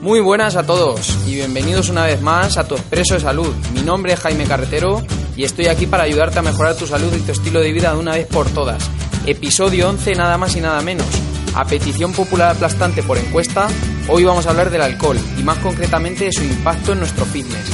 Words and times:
Muy 0.00 0.20
buenas 0.20 0.54
a 0.54 0.64
todos 0.64 1.18
y 1.26 1.34
bienvenidos 1.34 1.88
una 1.88 2.06
vez 2.06 2.22
más 2.22 2.56
a 2.56 2.68
Tu 2.68 2.76
Expreso 2.76 3.14
de 3.14 3.20
Salud. 3.20 3.52
Mi 3.74 3.82
nombre 3.82 4.12
es 4.12 4.20
Jaime 4.20 4.44
Carretero 4.44 5.02
y 5.36 5.42
estoy 5.42 5.66
aquí 5.66 5.88
para 5.88 6.04
ayudarte 6.04 6.38
a 6.38 6.42
mejorar 6.42 6.76
tu 6.76 6.86
salud 6.86 7.12
y 7.12 7.20
tu 7.20 7.32
estilo 7.32 7.58
de 7.58 7.72
vida 7.72 7.92
de 7.92 7.98
una 7.98 8.12
vez 8.12 8.28
por 8.28 8.48
todas. 8.48 8.88
Episodio 9.26 9.88
11 9.88 10.14
nada 10.14 10.38
más 10.38 10.54
y 10.54 10.60
nada 10.60 10.80
menos. 10.82 11.08
A 11.56 11.64
petición 11.64 12.12
popular 12.12 12.54
aplastante 12.54 13.02
por 13.02 13.18
encuesta, 13.18 13.66
hoy 14.08 14.22
vamos 14.22 14.46
a 14.46 14.50
hablar 14.50 14.70
del 14.70 14.82
alcohol 14.82 15.18
y 15.36 15.42
más 15.42 15.58
concretamente 15.58 16.26
de 16.26 16.32
su 16.32 16.44
impacto 16.44 16.92
en 16.92 17.00
nuestro 17.00 17.24
fitness. 17.24 17.68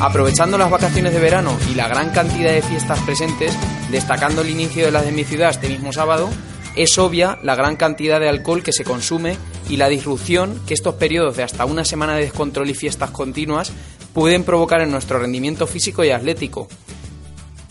Aprovechando 0.00 0.56
las 0.56 0.70
vacaciones 0.70 1.12
de 1.12 1.18
verano 1.18 1.58
y 1.72 1.74
la 1.74 1.88
gran 1.88 2.10
cantidad 2.10 2.52
de 2.52 2.62
fiestas 2.62 3.00
presentes, 3.00 3.52
destacando 3.90 4.42
el 4.42 4.50
inicio 4.50 4.84
de 4.84 4.92
las 4.92 5.04
de 5.04 5.10
mi 5.10 5.24
ciudad 5.24 5.50
este 5.50 5.68
mismo 5.68 5.92
sábado, 5.92 6.30
es 6.76 6.98
obvia 6.98 7.38
la 7.42 7.54
gran 7.54 7.76
cantidad 7.76 8.18
de 8.18 8.28
alcohol 8.28 8.62
que 8.62 8.72
se 8.72 8.84
consume 8.84 9.36
y 9.68 9.76
la 9.76 9.88
disrupción 9.88 10.60
que 10.66 10.74
estos 10.74 10.94
periodos 10.96 11.36
de 11.36 11.44
hasta 11.44 11.64
una 11.64 11.84
semana 11.84 12.16
de 12.16 12.22
descontrol 12.22 12.68
y 12.68 12.74
fiestas 12.74 13.10
continuas 13.10 13.72
pueden 14.12 14.44
provocar 14.44 14.80
en 14.80 14.90
nuestro 14.90 15.18
rendimiento 15.18 15.66
físico 15.66 16.04
y 16.04 16.10
atlético. 16.10 16.68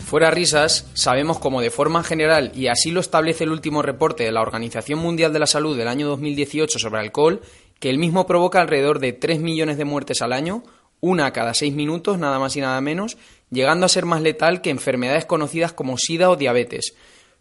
Fuera 0.05 0.29
risas, 0.29 0.85
sabemos 0.93 1.39
como 1.39 1.61
de 1.61 1.71
forma 1.71 2.03
general, 2.03 2.51
y 2.53 2.67
así 2.67 2.91
lo 2.91 2.99
establece 2.99 3.45
el 3.45 3.51
último 3.51 3.81
reporte 3.81 4.23
de 4.23 4.31
la 4.31 4.41
Organización 4.41 4.99
Mundial 4.99 5.33
de 5.33 5.39
la 5.39 5.47
Salud 5.47 5.75
del 5.75 5.87
año 5.87 6.07
2018 6.07 6.77
sobre 6.77 6.99
alcohol, 6.99 7.41
que 7.79 7.89
el 7.89 7.97
mismo 7.97 8.27
provoca 8.27 8.61
alrededor 8.61 8.99
de 8.99 9.13
3 9.13 9.39
millones 9.39 9.77
de 9.77 9.85
muertes 9.85 10.21
al 10.21 10.33
año, 10.33 10.63
una 11.01 11.33
cada 11.33 11.53
6 11.53 11.73
minutos, 11.73 12.19
nada 12.19 12.37
más 12.37 12.55
y 12.55 12.61
nada 12.61 12.79
menos, 12.79 13.17
llegando 13.49 13.85
a 13.85 13.89
ser 13.89 14.05
más 14.05 14.21
letal 14.21 14.61
que 14.61 14.69
enfermedades 14.69 15.25
conocidas 15.25 15.73
como 15.73 15.97
SIDA 15.97 16.29
o 16.29 16.35
diabetes, 16.35 16.93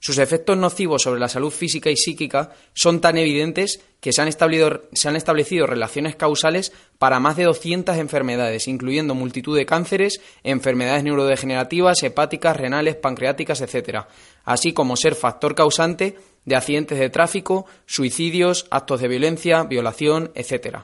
sus 0.03 0.19
efectos 0.19 0.59
nocivos 0.59 1.03
sobre 1.03 1.21
la 1.21 1.29
salud 1.29 1.53
física 1.53 1.89
y 1.89 1.97
psíquica 1.97 2.51
son 2.75 3.01
tan 3.01 3.19
evidentes 3.19 3.81
que 4.01 4.13
se 4.13 4.21
han, 4.21 4.27
establecido, 4.27 5.65
relaciones 5.65 6.17
causales 6.17 6.73
para 6.99 7.21
más 7.21 7.37
de 7.37 7.45
200 7.45 7.97
enfermedades, 7.99 8.67
incluyendo 8.67 9.15
multitud 9.15 9.57
de 9.57 9.65
cánceres, 9.65 10.21
enfermedades 10.43 11.05
neurodegenerativas, 11.05 12.03
hepáticas, 12.03 12.57
renales, 12.57 12.97
pancreáticas, 12.97 13.61
etc., 13.61 14.07
así 14.45 14.73
como 14.73 14.97
ser 14.97 15.15
factor 15.15 15.55
causante 15.55 16.17
de 16.47 16.57
accidentes 16.57 16.99
de 16.99 17.09
tráfico, 17.09 17.67
suicidios, 17.87 18.67
actos 18.73 19.01
de 19.03 19.07
violencia, 19.07 19.63
violación, 19.63 20.33
etc. 20.35 20.79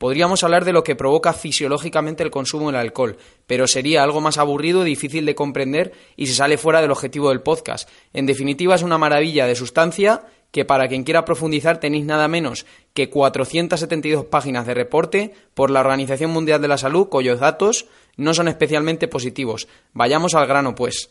Podríamos 0.00 0.42
hablar 0.44 0.64
de 0.64 0.72
lo 0.72 0.82
que 0.82 0.96
provoca 0.96 1.34
fisiológicamente 1.34 2.22
el 2.22 2.30
consumo 2.30 2.68
del 2.68 2.80
alcohol, 2.80 3.18
pero 3.46 3.66
sería 3.66 4.02
algo 4.02 4.22
más 4.22 4.38
aburrido, 4.38 4.82
difícil 4.82 5.26
de 5.26 5.34
comprender 5.34 5.92
y 6.16 6.26
se 6.26 6.32
sale 6.32 6.56
fuera 6.56 6.80
del 6.80 6.90
objetivo 6.90 7.28
del 7.28 7.42
podcast. 7.42 7.86
En 8.14 8.24
definitiva, 8.24 8.74
es 8.74 8.82
una 8.82 8.96
maravilla 8.96 9.46
de 9.46 9.54
sustancia 9.54 10.22
que 10.52 10.64
para 10.64 10.88
quien 10.88 11.04
quiera 11.04 11.26
profundizar 11.26 11.80
tenéis 11.80 12.06
nada 12.06 12.28
menos 12.28 12.64
que 12.94 13.10
472 13.10 14.24
páginas 14.24 14.66
de 14.66 14.72
reporte 14.72 15.34
por 15.52 15.70
la 15.70 15.80
Organización 15.80 16.30
Mundial 16.30 16.62
de 16.62 16.68
la 16.68 16.78
Salud, 16.78 17.10
cuyos 17.10 17.38
datos 17.38 17.84
no 18.16 18.32
son 18.32 18.48
especialmente 18.48 19.06
positivos. 19.06 19.68
Vayamos 19.92 20.34
al 20.34 20.46
grano, 20.46 20.74
pues. 20.74 21.10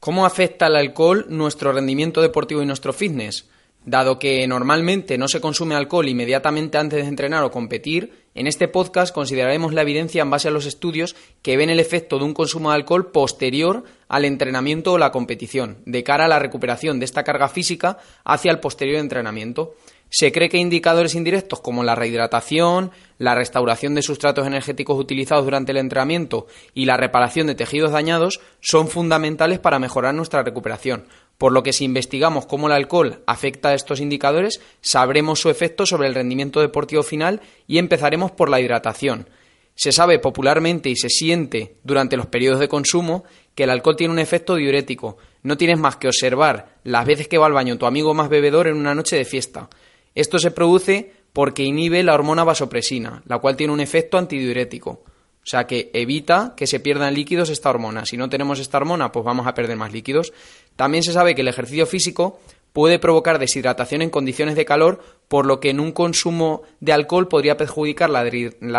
¿Cómo 0.00 0.24
afecta 0.24 0.68
el 0.68 0.76
alcohol 0.76 1.26
nuestro 1.28 1.72
rendimiento 1.72 2.22
deportivo 2.22 2.62
y 2.62 2.66
nuestro 2.66 2.94
fitness? 2.94 3.50
Dado 3.88 4.18
que 4.18 4.46
normalmente 4.46 5.16
no 5.16 5.28
se 5.28 5.40
consume 5.40 5.74
alcohol 5.74 6.06
inmediatamente 6.10 6.76
antes 6.76 7.02
de 7.02 7.08
entrenar 7.08 7.42
o 7.42 7.50
competir, 7.50 8.26
en 8.34 8.46
este 8.46 8.68
podcast 8.68 9.14
consideraremos 9.14 9.72
la 9.72 9.80
evidencia 9.80 10.20
en 10.20 10.28
base 10.28 10.48
a 10.48 10.50
los 10.50 10.66
estudios 10.66 11.16
que 11.40 11.56
ven 11.56 11.70
el 11.70 11.80
efecto 11.80 12.18
de 12.18 12.26
un 12.26 12.34
consumo 12.34 12.68
de 12.68 12.76
alcohol 12.76 13.10
posterior 13.10 13.84
al 14.06 14.26
entrenamiento 14.26 14.92
o 14.92 14.98
la 14.98 15.10
competición, 15.10 15.78
de 15.86 16.04
cara 16.04 16.26
a 16.26 16.28
la 16.28 16.38
recuperación 16.38 16.98
de 16.98 17.06
esta 17.06 17.24
carga 17.24 17.48
física 17.48 17.96
hacia 18.24 18.50
el 18.50 18.60
posterior 18.60 18.98
entrenamiento. 18.98 19.74
Se 20.10 20.32
cree 20.32 20.50
que 20.50 20.58
indicadores 20.58 21.14
indirectos 21.14 21.60
como 21.60 21.82
la 21.82 21.94
rehidratación, 21.94 22.90
la 23.16 23.34
restauración 23.34 23.94
de 23.94 24.02
sustratos 24.02 24.46
energéticos 24.46 24.98
utilizados 24.98 25.44
durante 25.44 25.72
el 25.72 25.78
entrenamiento 25.78 26.46
y 26.74 26.84
la 26.84 26.98
reparación 26.98 27.46
de 27.46 27.54
tejidos 27.54 27.92
dañados 27.92 28.40
son 28.60 28.88
fundamentales 28.88 29.58
para 29.58 29.78
mejorar 29.78 30.14
nuestra 30.14 30.42
recuperación, 30.42 31.06
por 31.38 31.52
lo 31.52 31.62
que 31.62 31.72
si 31.72 31.84
investigamos 31.84 32.46
cómo 32.46 32.66
el 32.66 32.72
alcohol 32.72 33.22
afecta 33.26 33.70
a 33.70 33.74
estos 33.74 34.00
indicadores, 34.00 34.60
sabremos 34.80 35.40
su 35.40 35.48
efecto 35.48 35.86
sobre 35.86 36.08
el 36.08 36.14
rendimiento 36.14 36.60
deportivo 36.60 37.04
final 37.04 37.40
y 37.68 37.78
empezaremos 37.78 38.32
por 38.32 38.50
la 38.50 38.60
hidratación. 38.60 39.28
Se 39.76 39.92
sabe 39.92 40.18
popularmente 40.18 40.90
y 40.90 40.96
se 40.96 41.08
siente 41.08 41.76
durante 41.84 42.16
los 42.16 42.26
periodos 42.26 42.58
de 42.58 42.66
consumo 42.66 43.22
que 43.54 43.62
el 43.62 43.70
alcohol 43.70 43.94
tiene 43.94 44.12
un 44.12 44.18
efecto 44.18 44.56
diurético. 44.56 45.16
No 45.44 45.56
tienes 45.56 45.78
más 45.78 45.94
que 45.94 46.08
observar 46.08 46.80
las 46.82 47.06
veces 47.06 47.28
que 47.28 47.38
va 47.38 47.46
al 47.46 47.52
baño 47.52 47.78
tu 47.78 47.86
amigo 47.86 48.12
más 48.12 48.28
bebedor 48.28 48.66
en 48.66 48.76
una 48.76 48.96
noche 48.96 49.14
de 49.14 49.24
fiesta. 49.24 49.70
Esto 50.16 50.40
se 50.40 50.50
produce 50.50 51.12
porque 51.32 51.62
inhibe 51.62 52.02
la 52.02 52.14
hormona 52.14 52.42
vasopresina, 52.42 53.22
la 53.26 53.38
cual 53.38 53.56
tiene 53.56 53.72
un 53.72 53.78
efecto 53.78 54.18
antidiurético. 54.18 55.04
O 55.48 55.50
sea 55.50 55.66
que 55.66 55.88
evita 55.94 56.52
que 56.54 56.66
se 56.66 56.78
pierdan 56.78 57.14
líquidos 57.14 57.48
esta 57.48 57.70
hormona. 57.70 58.04
Si 58.04 58.18
no 58.18 58.28
tenemos 58.28 58.58
esta 58.58 58.76
hormona, 58.76 59.12
pues 59.12 59.24
vamos 59.24 59.46
a 59.46 59.54
perder 59.54 59.78
más 59.78 59.94
líquidos. 59.94 60.34
También 60.76 61.02
se 61.02 61.14
sabe 61.14 61.34
que 61.34 61.40
el 61.40 61.48
ejercicio 61.48 61.86
físico 61.86 62.38
puede 62.74 62.98
provocar 62.98 63.38
deshidratación 63.38 64.02
en 64.02 64.10
condiciones 64.10 64.56
de 64.56 64.66
calor, 64.66 65.00
por 65.26 65.46
lo 65.46 65.58
que 65.58 65.70
en 65.70 65.80
un 65.80 65.92
consumo 65.92 66.64
de 66.80 66.92
alcohol 66.92 67.28
podría 67.28 67.56
perjudicar 67.56 68.10
la, 68.10 68.24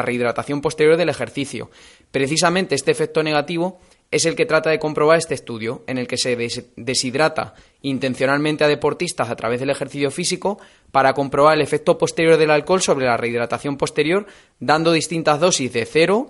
rehidratación 0.03 0.62
posterior 0.62 0.96
del 0.96 1.09
ejercicio. 1.09 1.72
Precisamente 2.12 2.75
este 2.75 2.91
efecto 2.91 3.24
negativo 3.24 3.79
es 4.12 4.25
el 4.25 4.35
que 4.35 4.46
trata 4.46 4.69
de 4.69 4.78
comprobar 4.78 5.18
este 5.18 5.34
estudio, 5.34 5.81
en 5.88 5.97
el 5.97 6.08
que 6.08 6.18
se 6.18 6.38
deshidrata 6.75 7.56
intencionalmente 7.81 8.63
a 8.63 8.68
deportistas 8.68 9.31
a 9.31 9.35
través 9.35 9.59
del 9.59 9.72
ejercicio 9.72 10.12
físico 10.12 10.59
para 10.91 11.13
comprobar 11.13 11.56
el 11.56 11.63
efecto 11.63 11.97
posterior 11.97 12.38
del 12.38 12.52
alcohol 12.52 12.84
sobre 12.84 13.08
la 13.08 13.18
rehidratación 13.18 13.75
posterior, 13.75 14.28
dando 14.59 14.91
distintas 14.91 15.40
dosis 15.40 15.74
de 15.74 15.85
0, 15.85 16.29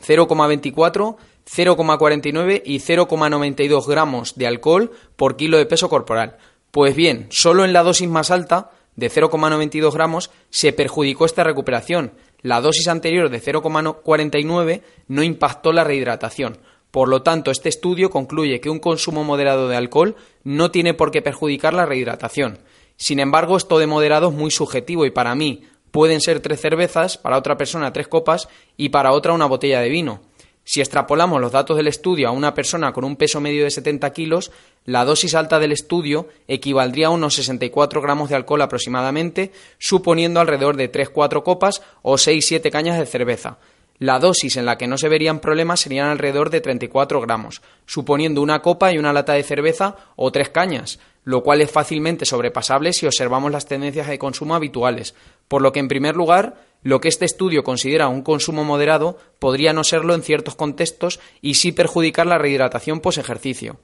0,24, 0.00 1.16
0,49 1.44 2.62
y 2.64 2.78
0,92 2.78 3.86
gramos 3.86 4.34
de 4.36 4.46
alcohol 4.46 4.90
por 5.16 5.36
kilo 5.36 5.58
de 5.58 5.66
peso 5.66 5.88
corporal. 5.88 6.36
Pues 6.70 6.96
bien, 6.96 7.26
solo 7.30 7.64
en 7.64 7.72
la 7.72 7.82
dosis 7.82 8.08
más 8.08 8.30
alta, 8.30 8.70
de 8.96 9.10
0,92 9.10 9.92
gramos, 9.92 10.30
se 10.50 10.72
perjudicó 10.72 11.24
esta 11.24 11.44
recuperación. 11.44 12.12
La 12.40 12.60
dosis 12.60 12.88
anterior 12.88 13.30
de 13.30 13.40
0,49 13.40 14.82
no 15.08 15.22
impactó 15.22 15.72
la 15.72 15.84
rehidratación. 15.84 16.58
Por 16.90 17.08
lo 17.08 17.22
tanto, 17.22 17.50
este 17.50 17.70
estudio 17.70 18.10
concluye 18.10 18.60
que 18.60 18.68
un 18.68 18.78
consumo 18.78 19.24
moderado 19.24 19.68
de 19.68 19.76
alcohol 19.76 20.16
no 20.44 20.70
tiene 20.70 20.92
por 20.92 21.10
qué 21.10 21.22
perjudicar 21.22 21.72
la 21.72 21.86
rehidratación. 21.86 22.58
Sin 22.96 23.18
embargo, 23.18 23.56
esto 23.56 23.78
de 23.78 23.86
moderado 23.86 24.28
es 24.28 24.34
muy 24.34 24.50
subjetivo 24.50 25.06
y 25.06 25.10
para 25.10 25.34
mí, 25.34 25.64
pueden 25.92 26.20
ser 26.20 26.40
tres 26.40 26.60
cervezas, 26.60 27.16
para 27.16 27.38
otra 27.38 27.56
persona 27.56 27.92
tres 27.92 28.08
copas 28.08 28.48
y 28.76 28.88
para 28.88 29.12
otra 29.12 29.32
una 29.32 29.46
botella 29.46 29.80
de 29.80 29.88
vino. 29.88 30.20
Si 30.64 30.80
extrapolamos 30.80 31.40
los 31.40 31.52
datos 31.52 31.76
del 31.76 31.88
estudio 31.88 32.28
a 32.28 32.32
una 32.32 32.54
persona 32.54 32.92
con 32.92 33.04
un 33.04 33.16
peso 33.16 33.40
medio 33.40 33.64
de 33.64 33.70
70 33.70 34.12
kilos, 34.12 34.52
la 34.84 35.04
dosis 35.04 35.34
alta 35.34 35.58
del 35.58 35.72
estudio 35.72 36.28
equivaldría 36.46 37.08
a 37.08 37.10
unos 37.10 37.34
64 37.34 38.00
gramos 38.00 38.28
de 38.28 38.36
alcohol 38.36 38.62
aproximadamente, 38.62 39.50
suponiendo 39.78 40.40
alrededor 40.40 40.76
de 40.76 40.90
3-4 40.90 41.42
copas 41.42 41.82
o 42.02 42.14
6-7 42.14 42.70
cañas 42.70 42.98
de 42.98 43.06
cerveza. 43.06 43.58
La 43.98 44.18
dosis 44.18 44.56
en 44.56 44.66
la 44.66 44.78
que 44.78 44.86
no 44.86 44.98
se 44.98 45.08
verían 45.08 45.40
problemas 45.40 45.80
serían 45.80 46.08
alrededor 46.08 46.50
de 46.50 46.60
34 46.60 47.20
gramos, 47.20 47.60
suponiendo 47.86 48.40
una 48.40 48.62
copa 48.62 48.92
y 48.92 48.98
una 48.98 49.12
lata 49.12 49.34
de 49.34 49.42
cerveza 49.42 49.96
o 50.16 50.30
tres 50.32 50.48
cañas, 50.48 50.98
lo 51.24 51.42
cual 51.42 51.60
es 51.60 51.70
fácilmente 51.70 52.24
sobrepasable 52.24 52.92
si 52.92 53.06
observamos 53.06 53.52
las 53.52 53.66
tendencias 53.66 54.08
de 54.08 54.18
consumo 54.18 54.54
habituales, 54.54 55.14
por 55.48 55.62
lo 55.62 55.72
que 55.72 55.80
en 55.80 55.88
primer 55.88 56.16
lugar, 56.16 56.64
lo 56.82 57.00
que 57.00 57.08
este 57.08 57.24
estudio 57.24 57.62
considera 57.62 58.08
un 58.08 58.22
consumo 58.22 58.64
moderado 58.64 59.18
podría 59.38 59.72
no 59.72 59.84
serlo 59.84 60.14
en 60.14 60.22
ciertos 60.22 60.56
contextos 60.56 61.20
y 61.40 61.54
sí 61.54 61.72
perjudicar 61.72 62.26
la 62.26 62.38
rehidratación 62.38 63.00
post-ejercicio. 63.00 63.78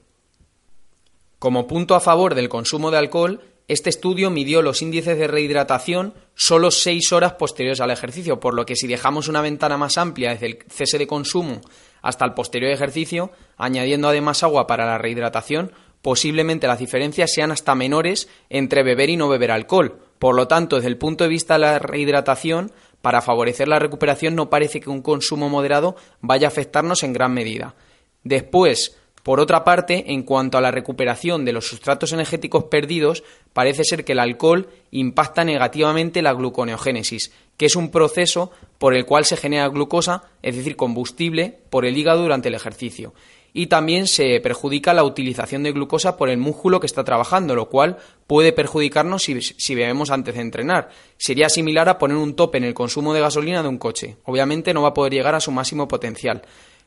Como 1.39 1.67
punto 1.67 1.95
a 1.95 2.01
favor 2.01 2.35
del 2.35 2.49
consumo 2.49 2.91
de 2.91 2.97
alcohol, 2.97 3.41
este 3.69 3.89
estudio 3.91 4.31
midió 4.31 4.61
los 4.61 4.81
índices 4.81 5.17
de 5.17 5.27
rehidratación 5.27 6.15
solo 6.33 6.71
seis 6.71 7.13
horas 7.13 7.33
posteriores 7.33 7.79
al 7.79 7.91
ejercicio, 7.91 8.39
por 8.39 8.55
lo 8.55 8.65
que 8.65 8.75
si 8.75 8.87
dejamos 8.87 9.27
una 9.27 9.41
ventana 9.41 9.77
más 9.77 9.97
amplia 9.97 10.31
desde 10.31 10.47
el 10.47 10.59
cese 10.69 10.97
de 10.97 11.07
consumo 11.07 11.61
hasta 12.01 12.25
el 12.25 12.33
posterior 12.33 12.71
ejercicio, 12.71 13.31
añadiendo 13.57 14.09
además 14.09 14.43
agua 14.43 14.65
para 14.67 14.85
la 14.85 14.97
rehidratación, 14.97 15.71
posiblemente 16.01 16.67
las 16.67 16.79
diferencias 16.79 17.33
sean 17.33 17.51
hasta 17.51 17.75
menores 17.75 18.29
entre 18.49 18.83
beber 18.83 19.09
y 19.09 19.17
no 19.17 19.29
beber 19.29 19.51
alcohol. 19.51 19.99
Por 20.19 20.35
lo 20.35 20.47
tanto, 20.47 20.75
desde 20.75 20.89
el 20.89 20.97
punto 20.97 21.23
de 21.23 21.29
vista 21.29 21.55
de 21.55 21.59
la 21.59 21.79
rehidratación, 21.79 22.71
para 23.01 23.21
favorecer 23.21 23.67
la 23.67 23.79
recuperación 23.79 24.35
no 24.35 24.49
parece 24.49 24.81
que 24.81 24.89
un 24.89 25.01
consumo 25.01 25.49
moderado 25.49 25.95
vaya 26.21 26.47
a 26.47 26.49
afectarnos 26.49 27.03
en 27.03 27.13
gran 27.13 27.33
medida. 27.33 27.75
Después, 28.23 28.97
por 29.23 29.39
otra 29.39 29.63
parte, 29.63 30.11
en 30.11 30.23
cuanto 30.23 30.57
a 30.57 30.61
la 30.61 30.71
recuperación 30.71 31.45
de 31.45 31.53
los 31.53 31.67
sustratos 31.67 32.13
energéticos 32.13 32.65
perdidos, 32.65 33.23
parece 33.53 33.83
ser 33.83 34.05
que 34.05 34.13
el 34.13 34.19
alcohol 34.19 34.69
impacta 34.91 35.43
negativamente 35.43 36.21
la 36.21 36.33
gluconeogénesis, 36.33 37.31
que 37.57 37.65
es 37.65 37.75
un 37.75 37.91
proceso 37.91 38.51
por 38.77 38.95
el 38.95 39.05
cual 39.05 39.25
se 39.25 39.37
genera 39.37 39.67
glucosa, 39.67 40.23
es 40.41 40.55
decir, 40.55 40.75
combustible, 40.75 41.59
por 41.69 41.85
el 41.85 41.97
hígado 41.97 42.21
durante 42.21 42.47
el 42.47 42.55
ejercicio. 42.55 43.13
Y 43.53 43.67
también 43.67 44.07
se 44.07 44.39
perjudica 44.41 44.93
la 44.93 45.03
utilización 45.03 45.63
de 45.63 45.71
glucosa 45.71 46.17
por 46.17 46.29
el 46.29 46.37
músculo 46.37 46.79
que 46.79 46.85
está 46.85 47.03
trabajando, 47.03 47.55
lo 47.55 47.69
cual 47.69 47.97
puede 48.27 48.53
perjudicarnos 48.53 49.23
si, 49.23 49.75
bebemos 49.75 50.11
antes 50.11 50.35
de 50.35 50.41
entrenar. 50.41 50.89
Sería 51.17 51.49
similar 51.49 51.89
a 51.89 51.97
poner 51.97 52.17
un 52.17 52.35
tope 52.35 52.57
en 52.57 52.63
el 52.63 52.73
consumo 52.73 53.13
de 53.13 53.21
gasolina 53.21 53.61
de 53.63 53.69
un 53.69 53.77
coche. 53.77 54.17
Obviamente 54.25 54.73
no 54.73 54.81
va 54.81 54.89
a 54.89 54.93
poder 54.93 55.13
llegar 55.13 55.35
a 55.35 55.39
su 55.39 55.51
máximo 55.51 55.87
potencial. 55.87 56.43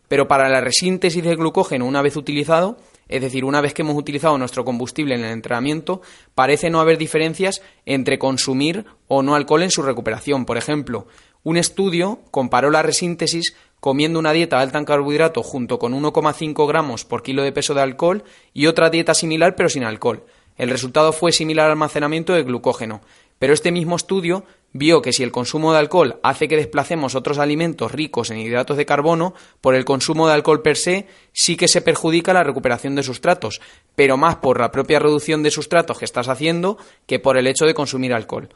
Pero 0.09 0.29
para 0.29 0.49
la 0.49 0.61
resíntesis 0.61 1.23
de 1.23 1.37
glucógeno 1.37 1.87
una 1.87 2.03
vez 2.03 2.17
utilizado, 2.17 2.77
es 3.09 3.21
decir, 3.21 3.45
una 3.45 3.61
vez 3.61 3.73
que 3.73 3.83
hemos 3.83 3.97
utilizado 3.97 4.37
nuestro 4.37 4.65
combustible 4.65 5.15
en 5.15 5.25
el 5.25 5.33
entrenamiento, 5.33 6.03
parece 6.35 6.71
no 6.71 6.81
haber 6.81 6.99
diferencias 6.99 7.63
entre 7.87 8.19
consumir 8.19 8.85
o 9.09 9.23
no 9.23 9.35
alcohol 9.35 9.63
en 9.63 9.71
su 9.71 9.83
recuperación. 9.83 10.45
Por 10.45 10.59
ejemplo, 10.59 11.07
un 11.45 11.57
estudio 11.57 12.21
comparó 12.31 12.71
la 12.71 12.83
resíntesis 12.83 13.55
comiendo 13.83 14.21
una 14.21 14.31
dieta 14.31 14.61
alta 14.61 14.79
en 14.79 14.85
carbohidratos 14.85 15.45
junto 15.45 15.81
con 15.81 15.93
1,5 15.93 16.69
gramos 16.69 17.05
por 17.05 17.25
kilo 17.25 17.43
de 17.43 17.51
peso 17.51 17.75
de 17.75 17.81
alcohol 17.81 18.23
y 18.55 18.69
otra 18.69 18.91
dieta 18.91 19.13
similar 19.13 19.57
pero 19.57 19.69
sin 19.69 19.83
alcohol. 19.83 20.25
El 20.57 20.71
resultado 20.71 21.13
fue 21.13 21.33
similar 21.33 21.67
al 21.67 21.73
almacenamiento 21.73 22.33
de 22.33 22.45
glucógeno, 22.45 23.01
pero 23.41 23.53
este 23.53 23.73
mismo 23.73 23.97
estudio 23.97 24.45
vio 24.73 25.03
que 25.03 25.13
si 25.13 25.25
el 25.25 25.33
consumo 25.33 25.73
de 25.73 25.81
alcohol 25.81 26.21
hace 26.23 26.47
que 26.47 26.57
desplacemos 26.57 27.17
otros 27.17 27.39
alimentos 27.39 27.91
ricos 27.91 28.31
en 28.31 28.39
hidratos 28.39 28.77
de 28.77 28.87
carbono, 28.87 29.35
por 29.61 29.75
el 29.75 29.85
consumo 29.85 30.29
de 30.29 30.35
alcohol 30.35 30.63
per 30.63 30.77
se 30.77 31.09
sí 31.33 31.57
que 31.57 31.67
se 31.67 31.81
perjudica 31.81 32.33
la 32.33 32.45
recuperación 32.45 32.95
de 32.95 33.03
sustratos, 33.03 33.61
pero 33.97 34.17
más 34.17 34.37
por 34.37 34.61
la 34.61 34.71
propia 34.71 35.01
reducción 35.01 35.43
de 35.43 35.51
sustratos 35.51 35.99
que 35.99 36.05
estás 36.05 36.29
haciendo 36.29 36.79
que 37.07 37.19
por 37.19 37.37
el 37.37 37.49
hecho 37.49 37.67
de 37.67 37.75
consumir 37.75 38.15
alcohol. 38.15 38.49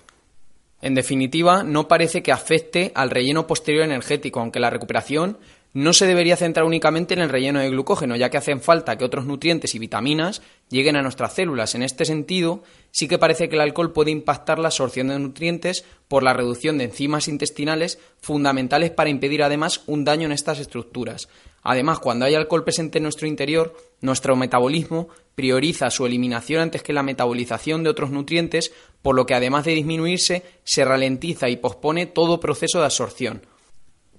En 0.83 0.95
definitiva, 0.95 1.63
no 1.63 1.89
parece 1.89 2.23
que 2.23 2.33
afecte 2.33 2.93
al 2.95 3.11
relleno 3.11 3.47
posterior 3.47 3.85
energético, 3.85 4.41
aunque 4.41 4.61
la 4.61 4.71
recuperación 4.71 5.39
no 5.77 5.93
se 5.93 6.07
debería 6.07 6.37
centrar 6.37 6.65
únicamente 6.65 7.13
en 7.13 7.21
el 7.21 7.29
relleno 7.29 7.61
de 7.61 7.69
glucógeno, 7.69 8.17
ya 8.17 8.31
que 8.31 8.39
hacen 8.39 8.63
falta 8.63 8.97
que 8.97 9.05
otros 9.05 9.27
nutrientes 9.27 9.75
y 9.75 9.79
vitaminas 9.79 10.41
lleguen 10.71 10.97
a 10.97 11.03
nuestras 11.03 11.35
células. 11.35 11.75
En 11.75 11.83
este 11.83 12.07
sentido, 12.07 12.63
sí 12.91 13.09
que 13.09 13.19
parece 13.19 13.51
que 13.51 13.57
el 13.57 13.61
alcohol 13.61 13.93
puede 13.93 14.11
impactar 14.11 14.59
la 14.59 14.69
absorción 14.69 15.09
de 15.09 15.19
nutrientes 15.19 15.85
por 16.09 16.23
la 16.23 16.33
reducción 16.33 16.79
de 16.79 16.85
enzimas 16.85 17.29
intestinales 17.29 17.99
fundamentales 18.23 18.91
para 18.91 19.11
impedir 19.11 19.43
además 19.43 19.83
un 19.87 20.05
daño 20.05 20.25
en 20.25 20.33
estas 20.33 20.61
estructuras. 20.61 21.29
Además, 21.69 21.99
cuando 21.99 22.27
hay 22.27 22.37
alcohol 22.37 22.63
presente 22.63 22.99
en 22.99 23.03
nuestro 23.03 23.27
interior, 23.27 23.75
nuestro 24.01 24.37
metabolismo 24.37 25.09
prioriza 25.35 25.91
su 25.91 26.07
eliminación 26.07 26.61
antes 26.61 26.81
que 26.85 26.93
la 26.93 27.03
metabolización 27.03 27.83
de 27.83 27.91
otros 27.91 28.13
nutrientes, 28.13 28.73
por 29.03 29.17
lo 29.17 29.27
que 29.27 29.35
además 29.35 29.65
de 29.65 29.73
disminuirse, 29.73 30.45
se 30.63 30.85
ralentiza 30.85 31.49
y 31.49 31.57
pospone 31.57 32.07
todo 32.07 32.39
proceso 32.39 32.79
de 32.79 32.85
absorción. 32.85 33.43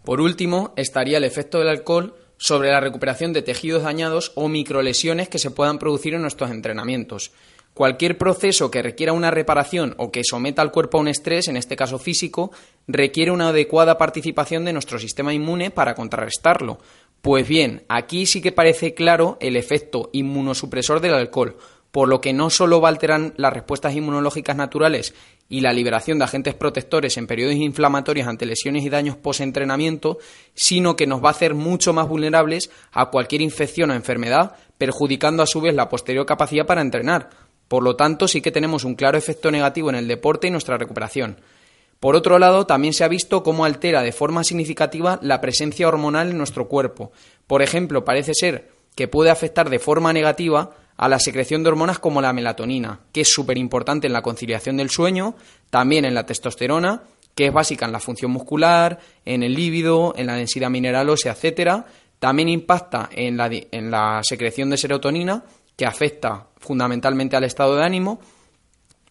Por 0.04 0.20
último, 0.20 0.74
estaría 0.76 1.20
el 1.20 1.24
efecto 1.24 1.60
del 1.60 1.70
alcohol 1.70 2.16
sobre 2.36 2.70
la 2.70 2.82
recuperación 2.82 3.32
de 3.32 3.44
tejidos 3.44 3.84
dañados 3.84 4.34
o 4.36 4.50
microlesiones 4.50 5.30
que 5.30 5.40
se 5.40 5.50
puedan 5.50 5.80
producir 5.80 6.16
en 6.16 6.24
nuestros 6.24 6.52
entrenamientos. 6.52 7.32
Cualquier 7.78 8.18
proceso 8.18 8.72
que 8.72 8.82
requiera 8.82 9.14
una 9.14 9.30
reparación 9.30 9.94
o 10.00 10.12
que 10.12 10.24
someta 10.24 10.64
al 10.64 10.72
cuerpo 10.72 10.98
a 10.98 11.02
un 11.02 11.08
estrés, 11.08 11.48
en 11.48 11.58
este 11.58 11.76
caso 11.76 12.00
físico, 12.00 12.52
requiere 12.88 13.30
una 13.30 13.50
adecuada 13.50 14.00
participación 14.00 14.66
de 14.66 14.74
nuestro 14.74 14.98
sistema 14.98 15.32
inmune 15.32 15.70
para 15.70 15.94
contrarrestarlo. 15.94 16.80
Pues 17.22 17.48
bien, 17.48 17.84
aquí 17.90 18.26
sí 18.26 18.42
que 18.42 18.52
parece 18.52 18.94
claro 18.94 19.38
el 19.42 19.56
efecto 19.56 20.10
inmunosupresor 20.14 21.02
del 21.02 21.14
alcohol, 21.14 21.58
por 21.92 22.08
lo 22.08 22.22
que 22.22 22.34
no 22.34 22.50
solo 22.50 22.80
va 22.80 22.90
a 22.90 22.92
alterar 22.92 23.34
las 23.38 23.54
respuestas 23.54 23.96
inmunológicas 23.96 24.56
naturales 24.56 25.14
y 25.50 25.62
la 25.62 25.74
liberación 25.74 26.20
de 26.20 26.26
agentes 26.26 26.54
protectores 26.54 27.18
en 27.18 27.28
periodos 27.28 27.56
inflamatorios 27.56 28.28
ante 28.28 28.46
lesiones 28.46 28.84
y 28.84 28.90
daños 28.90 29.16
post-entrenamiento, 29.16 30.20
sino 30.54 30.96
que 30.96 31.08
nos 31.08 31.24
va 31.24 31.30
a 31.30 31.32
hacer 31.32 31.54
mucho 31.54 31.94
más 31.94 32.08
vulnerables 32.08 32.70
a 32.92 33.10
cualquier 33.10 33.42
infección 33.42 33.92
o 33.92 33.94
enfermedad, 33.94 34.56
perjudicando 34.78 35.42
a 35.42 35.48
su 35.48 35.62
vez 35.62 35.74
la 35.74 35.90
posterior 35.90 36.26
capacidad 36.26 36.66
para 36.66 36.82
entrenar. 36.82 37.30
Por 37.68 37.84
lo 37.84 37.96
tanto, 37.96 38.28
sí 38.28 38.42
que 38.42 38.52
tenemos 38.52 38.84
un 38.84 38.96
claro 38.96 39.18
efecto 39.18 39.52
negativo 39.52 39.90
en 39.90 39.96
el 39.96 40.08
deporte 40.08 40.48
y 40.48 40.52
nuestra 40.52 40.78
recuperación. 40.78 41.38
Por 42.00 42.16
otro 42.16 42.38
lado, 42.38 42.66
también 42.66 42.94
se 42.94 43.04
ha 43.04 43.08
visto 43.08 43.42
cómo 43.44 43.66
altera 43.66 44.02
de 44.02 44.12
forma 44.12 44.44
significativa 44.44 45.20
la 45.22 45.42
presencia 45.42 45.88
hormonal 45.88 46.30
en 46.30 46.38
nuestro 46.38 46.68
cuerpo. 46.68 47.12
Por 47.48 47.62
ejemplo, 47.62 48.06
parece 48.06 48.34
ser 48.34 48.70
que 48.96 49.08
puede 49.08 49.32
afectar 49.32 49.70
de 49.70 49.80
forma 49.80 50.14
negativa 50.14 50.72
a 50.96 51.08
la 51.08 51.20
secreción 51.20 51.64
de 51.64 51.70
hormonas 51.70 52.00
como 52.00 52.22
la 52.22 52.34
melatonina, 52.34 53.02
que 53.12 53.22
es 53.22 53.32
súper 53.32 53.58
importante 53.58 54.08
en 54.08 54.14
la 54.14 54.22
conciliación 54.22 54.78
del 54.78 54.90
sueño, 54.90 55.36
también 55.70 56.06
en 56.06 56.16
la 56.16 56.26
testosterona, 56.26 57.04
que 57.36 57.48
es 57.48 57.54
básica 57.54 57.86
en 57.86 57.92
la 57.92 58.00
función 58.00 58.32
muscular, 58.32 59.00
en 59.24 59.44
el 59.44 59.54
líbido, 59.54 60.14
en 60.18 60.26
la 60.26 60.36
densidad 60.36 60.72
mineral 60.72 61.10
ósea, 61.10 61.34
etcétera. 61.34 61.86
También 62.18 62.50
impacta 62.50 63.10
en 63.12 63.38
la, 63.38 63.48
en 63.52 63.92
la 63.92 64.22
secreción 64.24 64.72
de 64.72 64.78
serotonina, 64.78 65.44
que 65.76 65.86
afecta 65.86 66.48
fundamentalmente 66.58 67.36
al 67.36 67.44
estado 67.44 67.76
de 67.76 67.84
ánimo, 67.84 68.20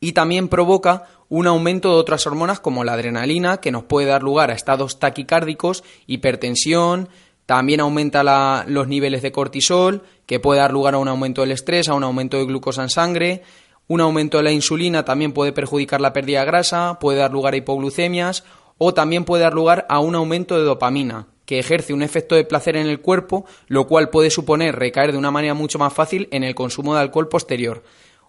y 0.00 0.12
también 0.12 0.48
provoca 0.48 1.04
un 1.28 1.46
aumento 1.46 1.90
de 1.90 1.96
otras 1.96 2.26
hormonas 2.26 2.60
como 2.60 2.84
la 2.84 2.92
adrenalina, 2.92 3.58
que 3.58 3.72
nos 3.72 3.84
puede 3.84 4.06
dar 4.06 4.22
lugar 4.22 4.50
a 4.50 4.54
estados 4.54 4.98
taquicárdicos, 4.98 5.84
hipertensión, 6.06 7.08
también 7.46 7.78
aumenta 7.80 8.64
los 8.66 8.88
niveles 8.88 9.22
de 9.22 9.32
cortisol, 9.32 10.02
que 10.26 10.40
puede 10.40 10.60
dar 10.60 10.72
lugar 10.72 10.94
a 10.94 10.98
un 10.98 11.08
aumento 11.08 11.42
del 11.42 11.52
estrés, 11.52 11.88
a 11.88 11.94
un 11.94 12.02
aumento 12.02 12.36
de 12.36 12.44
glucosa 12.44 12.82
en 12.82 12.90
sangre. 12.90 13.42
Un 13.86 14.00
aumento 14.00 14.38
de 14.38 14.42
la 14.42 14.50
insulina 14.50 15.04
también 15.04 15.32
puede 15.32 15.52
perjudicar 15.52 16.00
la 16.00 16.12
pérdida 16.12 16.40
de 16.40 16.46
grasa, 16.46 16.98
puede 16.98 17.18
dar 17.18 17.30
lugar 17.30 17.54
a 17.54 17.56
hipoglucemias 17.56 18.42
o 18.78 18.92
también 18.92 19.24
puede 19.24 19.44
dar 19.44 19.54
lugar 19.54 19.86
a 19.88 20.00
un 20.00 20.16
aumento 20.16 20.58
de 20.58 20.64
dopamina, 20.64 21.28
que 21.44 21.60
ejerce 21.60 21.94
un 21.94 22.02
efecto 22.02 22.34
de 22.34 22.44
placer 22.44 22.76
en 22.76 22.88
el 22.88 23.00
cuerpo, 23.00 23.46
lo 23.68 23.86
cual 23.86 24.10
puede 24.10 24.30
suponer 24.30 24.74
recaer 24.74 25.12
de 25.12 25.18
una 25.18 25.30
manera 25.30 25.54
mucho 25.54 25.78
más 25.78 25.92
fácil 25.92 26.28
en 26.32 26.42
el 26.42 26.56
consumo 26.56 26.94
de 26.94 27.00
alcohol 27.00 27.28
posterior. 27.28 27.84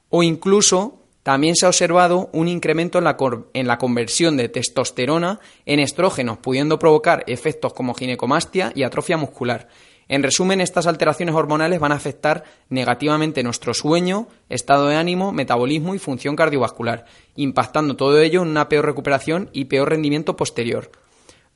O 0.10 0.22
incluso 0.22 1.06
también 1.28 1.58
se 1.58 1.66
ha 1.66 1.70
observado 1.70 2.30
un 2.32 2.48
incremento 2.48 3.00
en 3.00 3.04
la, 3.04 3.18
en 3.54 3.68
la, 3.68 3.78
conversión 3.78 4.38
de 4.38 4.48
testosterona 4.48 5.42
en 5.66 5.82
estrógenos, 5.82 6.38
pudiendo 6.38 6.80
provocar 6.80 7.26
efectos 7.28 7.74
como 7.74 7.96
ginecomastia 7.96 8.72
y 8.74 8.84
atrofia 8.84 9.18
muscular. 9.18 9.68
En 10.08 10.24
resumen, 10.24 10.62
estas 10.62 10.88
alteraciones 10.88 11.36
hormonales 11.36 11.82
van 11.82 11.92
a 11.92 11.96
afectar 11.96 12.46
negativamente 12.70 13.44
nuestro 13.44 13.74
sueño, 13.74 14.30
estado 14.48 14.88
de 14.88 14.96
ánimo, 14.96 15.34
metabolismo 15.34 15.96
y 15.96 16.00
función 16.00 16.38
cardiovascular, 16.38 17.04
impactando 17.36 17.98
todo 17.98 18.22
ello 18.22 18.44
en 18.44 18.48
una 18.48 18.70
peor 18.70 18.86
recuperación 18.86 19.50
y 19.52 19.66
peor 19.66 19.90
rendimiento 19.90 20.38
posterior. 20.38 20.92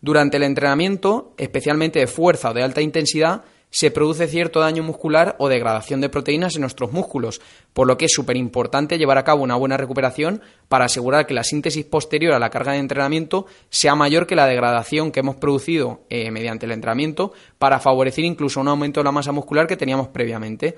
Durante 0.02 0.36
el 0.36 0.44
entrenamiento, 0.44 1.34
especialmente 1.38 2.00
de 2.00 2.08
fuerza 2.08 2.50
o 2.50 2.54
de 2.54 2.64
alta 2.64 2.82
intensidad, 2.82 3.46
se 3.72 3.90
produce 3.90 4.28
cierto 4.28 4.60
daño 4.60 4.84
muscular 4.84 5.36
o 5.40 5.48
degradación 5.48 6.02
de 6.02 6.10
proteínas 6.10 6.56
en 6.56 6.62
nuestros 6.62 6.92
músculos, 6.92 7.42
por 7.74 7.88
lo 7.88 7.98
que 7.98 8.06
es 8.06 8.12
súper 8.14 8.36
importante 8.36 8.98
llevar 8.98 9.18
a 9.18 9.24
cabo 9.24 9.44
una 9.44 9.56
buena 9.56 9.78
recuperación 9.78 10.42
para 10.68 10.86
asegurar 10.86 11.26
que 11.26 11.34
la 11.34 11.46
síntesis 11.46 11.86
posterior 11.86 12.34
a 12.34 12.40
la 12.40 12.50
carga 12.50 12.74
de 12.74 12.80
entrenamiento 12.80 13.46
sea 13.70 13.96
mayor 13.96 14.28
que 14.28 14.36
la 14.36 14.46
degradación 14.46 15.12
que 15.12 15.22
hemos 15.22 15.38
producido 15.38 16.02
eh, 16.10 16.30
mediante 16.32 16.66
el 16.66 16.74
entrenamiento 16.74 17.32
para 17.58 17.80
favorecer 17.80 18.26
incluso 18.26 18.60
un 18.60 18.68
aumento 18.68 19.00
de 19.00 19.06
la 19.06 19.14
masa 19.14 19.32
muscular 19.32 19.68
que 19.68 19.78
teníamos 19.78 20.10
previamente. 20.10 20.78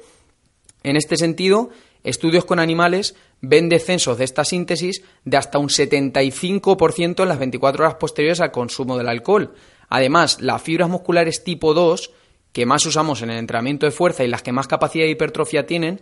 En 0.83 0.95
este 0.95 1.17
sentido, 1.17 1.71
estudios 2.03 2.45
con 2.45 2.59
animales 2.59 3.15
ven 3.41 3.69
descensos 3.69 4.19
de 4.19 4.25
esta 4.25 4.45
síntesis 4.45 5.01
de 5.25 5.37
hasta 5.37 5.57
un 5.57 5.69
75% 5.69 7.23
en 7.23 7.29
las 7.29 7.39
24 7.39 7.85
horas 7.85 7.95
posteriores 7.95 8.41
al 8.41 8.51
consumo 8.51 8.97
del 8.97 9.07
alcohol. 9.07 9.55
Además, 9.89 10.41
las 10.41 10.61
fibras 10.61 10.89
musculares 10.89 11.43
tipo 11.43 11.73
2 11.73 12.11
que 12.53 12.65
más 12.65 12.85
usamos 12.85 13.21
en 13.21 13.31
el 13.31 13.39
entrenamiento 13.39 13.85
de 13.85 13.91
fuerza 13.91 14.23
y 14.23 14.27
las 14.27 14.43
que 14.43 14.53
más 14.53 14.67
capacidad 14.67 15.03
de 15.05 15.11
hipertrofia 15.11 15.65
tienen, 15.65 15.99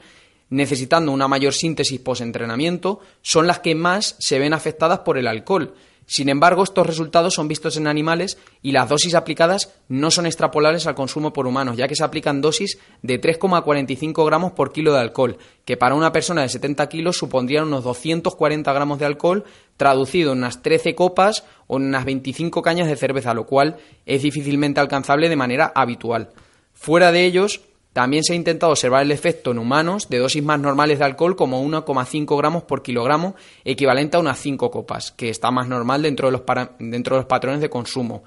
necesitando 0.49 1.11
una 1.11 1.29
mayor 1.29 1.53
síntesis 1.53 1.99
post-entrenamiento, 1.99 2.99
son 3.21 3.47
las 3.47 3.59
que 3.59 3.73
más 3.73 4.17
se 4.19 4.37
ven 4.37 4.53
afectadas 4.53 4.99
por 4.99 5.17
el 5.17 5.27
alcohol. 5.27 5.73
Sin 6.05 6.29
embargo, 6.29 6.63
estos 6.63 6.85
resultados 6.85 7.33
son 7.33 7.47
vistos 7.47 7.77
en 7.77 7.87
animales 7.87 8.37
y 8.61 8.71
las 8.73 8.89
dosis 8.89 9.15
aplicadas 9.15 9.73
no 9.87 10.11
son 10.11 10.25
extrapolables 10.25 10.85
al 10.85 10.95
consumo 10.95 11.31
por 11.31 11.47
humanos, 11.47 11.77
ya 11.77 11.87
que 11.87 11.95
se 11.95 12.03
aplican 12.03 12.41
dosis 12.41 12.79
de 13.01 13.21
3,45 13.21 14.25
gramos 14.25 14.51
por 14.51 14.73
kilo 14.73 14.93
de 14.93 14.99
alcohol, 14.99 15.37
que 15.63 15.77
para 15.77 15.95
una 15.95 16.11
persona 16.11 16.41
de 16.41 16.49
70 16.49 16.89
kilos 16.89 17.17
supondrían 17.17 17.67
unos 17.67 17.83
240 17.83 18.73
gramos 18.73 18.99
de 18.99 19.05
alcohol, 19.05 19.45
traducido 19.77 20.33
en 20.33 20.39
unas 20.39 20.61
13 20.61 20.95
copas 20.95 21.45
o 21.67 21.77
en 21.77 21.83
unas 21.83 22.03
25 22.03 22.61
cañas 22.61 22.87
de 22.87 22.97
cerveza, 22.97 23.33
lo 23.33 23.45
cual 23.45 23.77
es 24.05 24.21
difícilmente 24.21 24.81
alcanzable 24.81 25.29
de 25.29 25.35
manera 25.35 25.71
habitual. 25.73 26.31
Fuera 26.73 27.11
de 27.11 27.25
ellos, 27.25 27.61
también 27.93 28.23
se 28.23 28.33
ha 28.33 28.35
intentado 28.35 28.71
observar 28.71 29.03
el 29.03 29.11
efecto 29.11 29.51
en 29.51 29.59
humanos 29.59 30.07
de 30.09 30.19
dosis 30.19 30.43
más 30.43 30.59
normales 30.59 30.99
de 30.99 31.05
alcohol 31.05 31.35
como 31.35 31.63
1,5 31.63 32.37
gramos 32.37 32.63
por 32.63 32.83
kilogramo, 32.83 33.35
equivalente 33.65 34.17
a 34.17 34.21
unas 34.21 34.39
5 34.39 34.71
copas, 34.71 35.11
que 35.11 35.29
está 35.29 35.51
más 35.51 35.67
normal 35.67 36.01
dentro 36.01 36.27
de, 36.27 36.31
los 36.31 36.41
dentro 36.79 37.15
de 37.15 37.21
los 37.21 37.27
patrones 37.27 37.59
de 37.59 37.69
consumo. 37.69 38.23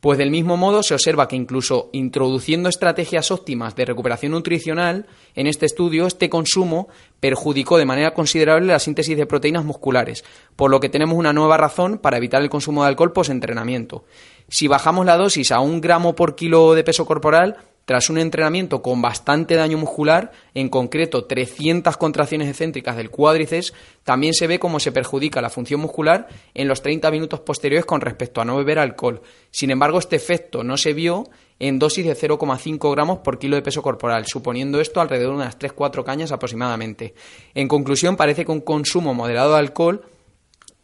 Pues 0.00 0.16
del 0.16 0.30
mismo 0.30 0.56
modo 0.56 0.84
se 0.84 0.94
observa 0.94 1.26
que 1.26 1.34
incluso 1.34 1.90
introduciendo 1.92 2.68
estrategias 2.68 3.32
óptimas 3.32 3.74
de 3.74 3.84
recuperación 3.84 4.30
nutricional, 4.30 5.06
en 5.34 5.48
este 5.48 5.66
estudio 5.66 6.06
este 6.06 6.30
consumo 6.30 6.88
perjudicó 7.18 7.78
de 7.78 7.84
manera 7.84 8.14
considerable 8.14 8.68
la 8.68 8.78
síntesis 8.78 9.16
de 9.16 9.26
proteínas 9.26 9.64
musculares, 9.64 10.24
por 10.54 10.70
lo 10.70 10.78
que 10.78 10.88
tenemos 10.88 11.18
una 11.18 11.32
nueva 11.32 11.56
razón 11.56 11.98
para 11.98 12.18
evitar 12.18 12.42
el 12.42 12.50
consumo 12.50 12.82
de 12.82 12.90
alcohol 12.90 13.12
post-entrenamiento. 13.12 14.04
Si 14.48 14.68
bajamos 14.68 15.04
la 15.04 15.16
dosis 15.16 15.50
a 15.50 15.58
un 15.58 15.80
gramo 15.80 16.14
por 16.14 16.36
kilo 16.36 16.74
de 16.74 16.84
peso 16.84 17.04
corporal, 17.04 17.56
tras 17.88 18.10
un 18.10 18.18
entrenamiento 18.18 18.82
con 18.82 19.00
bastante 19.00 19.54
daño 19.54 19.78
muscular, 19.78 20.30
en 20.52 20.68
concreto 20.68 21.24
300 21.24 21.96
contracciones 21.96 22.46
excéntricas 22.46 22.98
del 22.98 23.08
cuádriceps, 23.08 23.72
también 24.04 24.34
se 24.34 24.46
ve 24.46 24.58
cómo 24.58 24.78
se 24.78 24.92
perjudica 24.92 25.40
la 25.40 25.48
función 25.48 25.80
muscular 25.80 26.28
en 26.52 26.68
los 26.68 26.82
30 26.82 27.10
minutos 27.10 27.40
posteriores 27.40 27.86
con 27.86 28.02
respecto 28.02 28.42
a 28.42 28.44
no 28.44 28.58
beber 28.58 28.78
alcohol. 28.78 29.22
Sin 29.50 29.70
embargo, 29.70 29.98
este 29.98 30.16
efecto 30.16 30.62
no 30.62 30.76
se 30.76 30.92
vio 30.92 31.30
en 31.58 31.78
dosis 31.78 32.04
de 32.04 32.14
0,5 32.14 32.92
gramos 32.92 33.20
por 33.20 33.38
kilo 33.38 33.56
de 33.56 33.62
peso 33.62 33.80
corporal, 33.80 34.26
suponiendo 34.26 34.82
esto 34.82 35.00
alrededor 35.00 35.36
de 35.36 35.42
unas 35.44 35.58
3-4 35.58 36.04
cañas 36.04 36.30
aproximadamente. 36.30 37.14
En 37.54 37.68
conclusión, 37.68 38.18
parece 38.18 38.44
que 38.44 38.52
un 38.52 38.60
consumo 38.60 39.14
moderado 39.14 39.54
de 39.54 39.60
alcohol, 39.60 40.02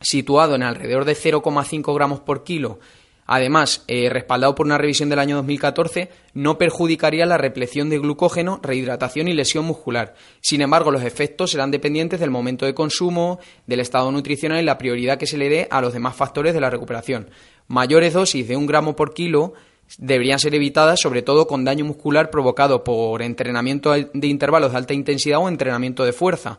situado 0.01 0.55
en 0.55 0.63
alrededor 0.63 1.05
de 1.05 1.17
0,5 1.17 1.95
gramos 1.95 2.21
por 2.21 2.45
kilo, 2.45 2.79
Además, 3.27 3.85
eh, 3.89 4.11
respaldado 4.11 4.55
por 4.55 4.67
una 4.67 4.79
revisión 4.79 5.09
del 5.09 5.19
año 5.19 5.37
2014, 5.37 6.11
no 6.35 6.59
perjudicaría 6.59 7.25
la 7.25 7.39
repleción 7.39 7.89
de 7.89 7.99
glucógeno, 7.99 8.61
rehidratación 8.63 9.29
y 9.29 9.35
lesión 9.35 9.65
muscular. 9.65 10.15
Sin 10.41 10.61
embargo, 10.61 10.91
los 10.91 11.03
efectos 11.03 11.53
serán 11.53 11.71
dependientes 11.71 12.21
del 12.21 12.31
momento 12.31 12.67
de 12.67 12.75
consumo, 12.75 13.39
del 13.67 13.81
estado 13.81 14.13
nutricional 14.13 14.61
y 14.61 14.65
la 14.65 14.79
prioridad 14.79 15.19
que 15.19 15.27
se 15.27 15.39
le 15.39 15.49
dé 15.49 15.69
a 15.71 15.81
los 15.81 15.93
demás 15.93 16.17
factores 16.17 16.53
de 16.53 16.61
la 16.61 16.71
recuperación. 16.71 17.31
Mayores 17.67 18.13
dosis 18.13 18.47
de 18.47 18.57
un 18.57 18.67
gramo 18.67 18.95
por 18.95 19.15
kilo 19.15 19.55
deberían 19.99 20.39
ser 20.39 20.55
evitadas, 20.55 21.01
sobre 21.01 21.23
todo 21.23 21.47
con 21.47 21.65
daño 21.65 21.85
muscular 21.85 22.31
provocado 22.31 22.85
por 22.85 23.23
entrenamiento 23.23 23.93
de 23.93 24.27
intervalos 24.27 24.73
de 24.73 24.79
alta 24.79 24.95
intensidad 24.95 25.39
o 25.39 25.49
entrenamiento 25.49 26.05
de 26.05 26.13
fuerza. 26.13 26.59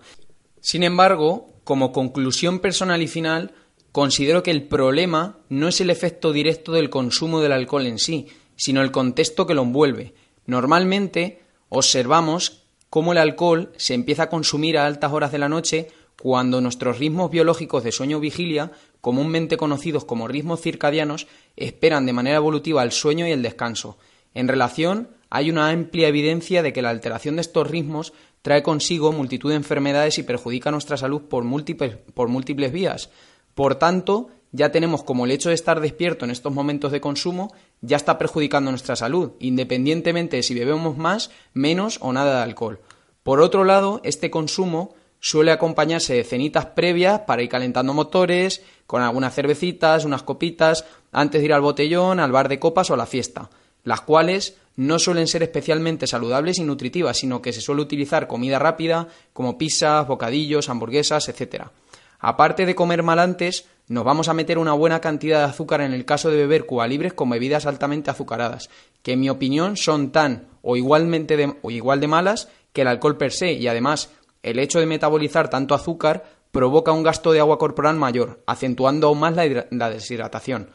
Sin 0.61 0.83
embargo, 0.83 1.47
como 1.63 1.91
conclusión 1.91 2.59
personal 2.59 3.01
y 3.01 3.07
final, 3.07 3.53
considero 3.95 4.43
que 4.43 4.51
el 4.51 4.63
problema 4.63 5.37
no 5.47 5.69
es 5.69 5.79
el 5.79 5.89
efecto 5.89 6.33
directo 6.33 6.73
del 6.73 6.89
consumo 6.89 7.39
del 7.39 7.53
alcohol 7.53 7.85
en 7.85 7.97
sí, 7.97 8.27
sino 8.57 8.81
el 8.81 8.91
contexto 8.91 9.47
que 9.47 9.53
lo 9.53 9.61
envuelve. 9.61 10.13
Normalmente 10.47 11.43
observamos 11.69 12.63
cómo 12.89 13.13
el 13.13 13.17
alcohol 13.19 13.71
se 13.77 13.93
empieza 13.93 14.23
a 14.23 14.29
consumir 14.29 14.77
a 14.77 14.85
altas 14.85 15.13
horas 15.13 15.31
de 15.31 15.37
la 15.37 15.47
noche 15.47 15.87
cuando 16.21 16.59
nuestros 16.59 16.99
ritmos 16.99 17.31
biológicos 17.31 17.85
de 17.85 17.93
sueño-vigilia, 17.93 18.73
comúnmente 18.99 19.55
conocidos 19.55 20.03
como 20.03 20.27
ritmos 20.27 20.59
circadianos, 20.59 21.27
esperan 21.55 22.05
de 22.05 22.11
manera 22.11 22.35
evolutiva 22.35 22.83
el 22.83 22.91
sueño 22.91 23.25
y 23.25 23.31
el 23.31 23.43
descanso. 23.43 23.97
En 24.33 24.49
relación, 24.49 25.07
hay 25.29 25.49
una 25.49 25.69
amplia 25.69 26.09
evidencia 26.09 26.61
de 26.63 26.73
que 26.73 26.81
la 26.81 26.89
alteración 26.89 27.35
de 27.35 27.43
estos 27.43 27.71
ritmos 27.71 28.11
trae 28.41 28.61
consigo 28.61 29.13
multitud 29.13 29.51
de 29.51 29.55
enfermedades 29.55 30.17
y 30.17 30.23
perjudica 30.23 30.69
nuestra 30.69 30.97
salud 30.97 31.21
por 31.21 31.45
múltiples, 31.45 31.95
por 32.13 32.27
múltiples 32.27 32.73
vías, 32.73 33.09
por 33.55 33.75
tanto, 33.75 34.29
ya 34.51 34.71
tenemos 34.71 35.03
como 35.03 35.25
el 35.25 35.31
hecho 35.31 35.49
de 35.49 35.55
estar 35.55 35.81
despierto 35.81 36.23
en 36.25 36.31
estos 36.31 36.53
momentos 36.53 36.91
de 36.91 37.01
consumo 37.01 37.53
ya 37.81 37.97
está 37.97 38.17
perjudicando 38.17 38.71
nuestra 38.71 38.95
salud, 38.95 39.31
independientemente 39.39 40.37
de 40.37 40.43
si 40.43 40.53
bebemos 40.53 40.97
más, 40.97 41.31
menos 41.53 41.97
o 42.01 42.13
nada 42.13 42.37
de 42.37 42.43
alcohol. 42.43 42.79
Por 43.23 43.41
otro 43.41 43.63
lado, 43.63 44.01
este 44.03 44.29
consumo 44.29 44.93
suele 45.19 45.51
acompañarse 45.51 46.13
de 46.13 46.23
cenitas 46.23 46.67
previas 46.67 47.21
para 47.21 47.41
ir 47.41 47.49
calentando 47.49 47.93
motores, 47.93 48.61
con 48.85 49.01
algunas 49.01 49.33
cervecitas, 49.33 50.05
unas 50.05 50.23
copitas, 50.23 50.85
antes 51.11 51.41
de 51.41 51.45
ir 51.45 51.53
al 51.53 51.61
botellón, 51.61 52.19
al 52.19 52.31
bar 52.31 52.49
de 52.49 52.59
copas 52.59 52.89
o 52.91 52.93
a 52.93 52.97
la 52.97 53.07
fiesta, 53.07 53.49
las 53.83 54.01
cuales 54.01 54.57
no 54.75 54.99
suelen 54.99 55.27
ser 55.27 55.41
especialmente 55.43 56.07
saludables 56.07 56.59
y 56.59 56.63
nutritivas, 56.63 57.17
sino 57.17 57.41
que 57.41 57.53
se 57.53 57.61
suele 57.61 57.81
utilizar 57.81 58.27
comida 58.27 58.59
rápida 58.59 59.07
como 59.33 59.57
pizzas, 59.57 60.07
bocadillos, 60.07 60.69
hamburguesas, 60.69 61.29
etc. 61.29 61.67
Aparte 62.19 62.65
de 62.65 62.75
comer 62.75 63.03
mal 63.03 63.19
antes, 63.19 63.65
nos 63.87 64.03
vamos 64.03 64.29
a 64.29 64.33
meter 64.33 64.57
una 64.57 64.73
buena 64.73 64.99
cantidad 65.01 65.39
de 65.39 65.51
azúcar 65.51 65.81
en 65.81 65.93
el 65.93 66.05
caso 66.05 66.31
de 66.31 66.37
beber 66.37 66.65
Cuba 66.65 66.87
Libres 66.87 67.13
con 67.13 67.29
bebidas 67.29 67.65
altamente 67.65 68.09
azucaradas, 68.09 68.69
que 69.03 69.13
en 69.13 69.19
mi 69.19 69.29
opinión 69.29 69.77
son 69.77 70.11
tan 70.11 70.47
o 70.61 70.75
igualmente 70.75 71.57
o 71.61 71.71
igual 71.71 71.99
de 71.99 72.07
malas 72.07 72.49
que 72.73 72.81
el 72.81 72.87
alcohol 72.87 73.17
per 73.17 73.31
se 73.31 73.53
y 73.53 73.67
además 73.67 74.09
el 74.41 74.59
hecho 74.59 74.79
de 74.79 74.85
metabolizar 74.85 75.49
tanto 75.49 75.75
azúcar 75.75 76.25
provoca 76.51 76.91
un 76.91 77.03
gasto 77.03 77.31
de 77.31 77.39
agua 77.39 77.59
corporal 77.59 77.95
mayor, 77.95 78.41
acentuando 78.45 79.07
aún 79.07 79.19
más 79.19 79.35
la, 79.35 79.65
la 79.69 79.89
deshidratación. 79.89 80.69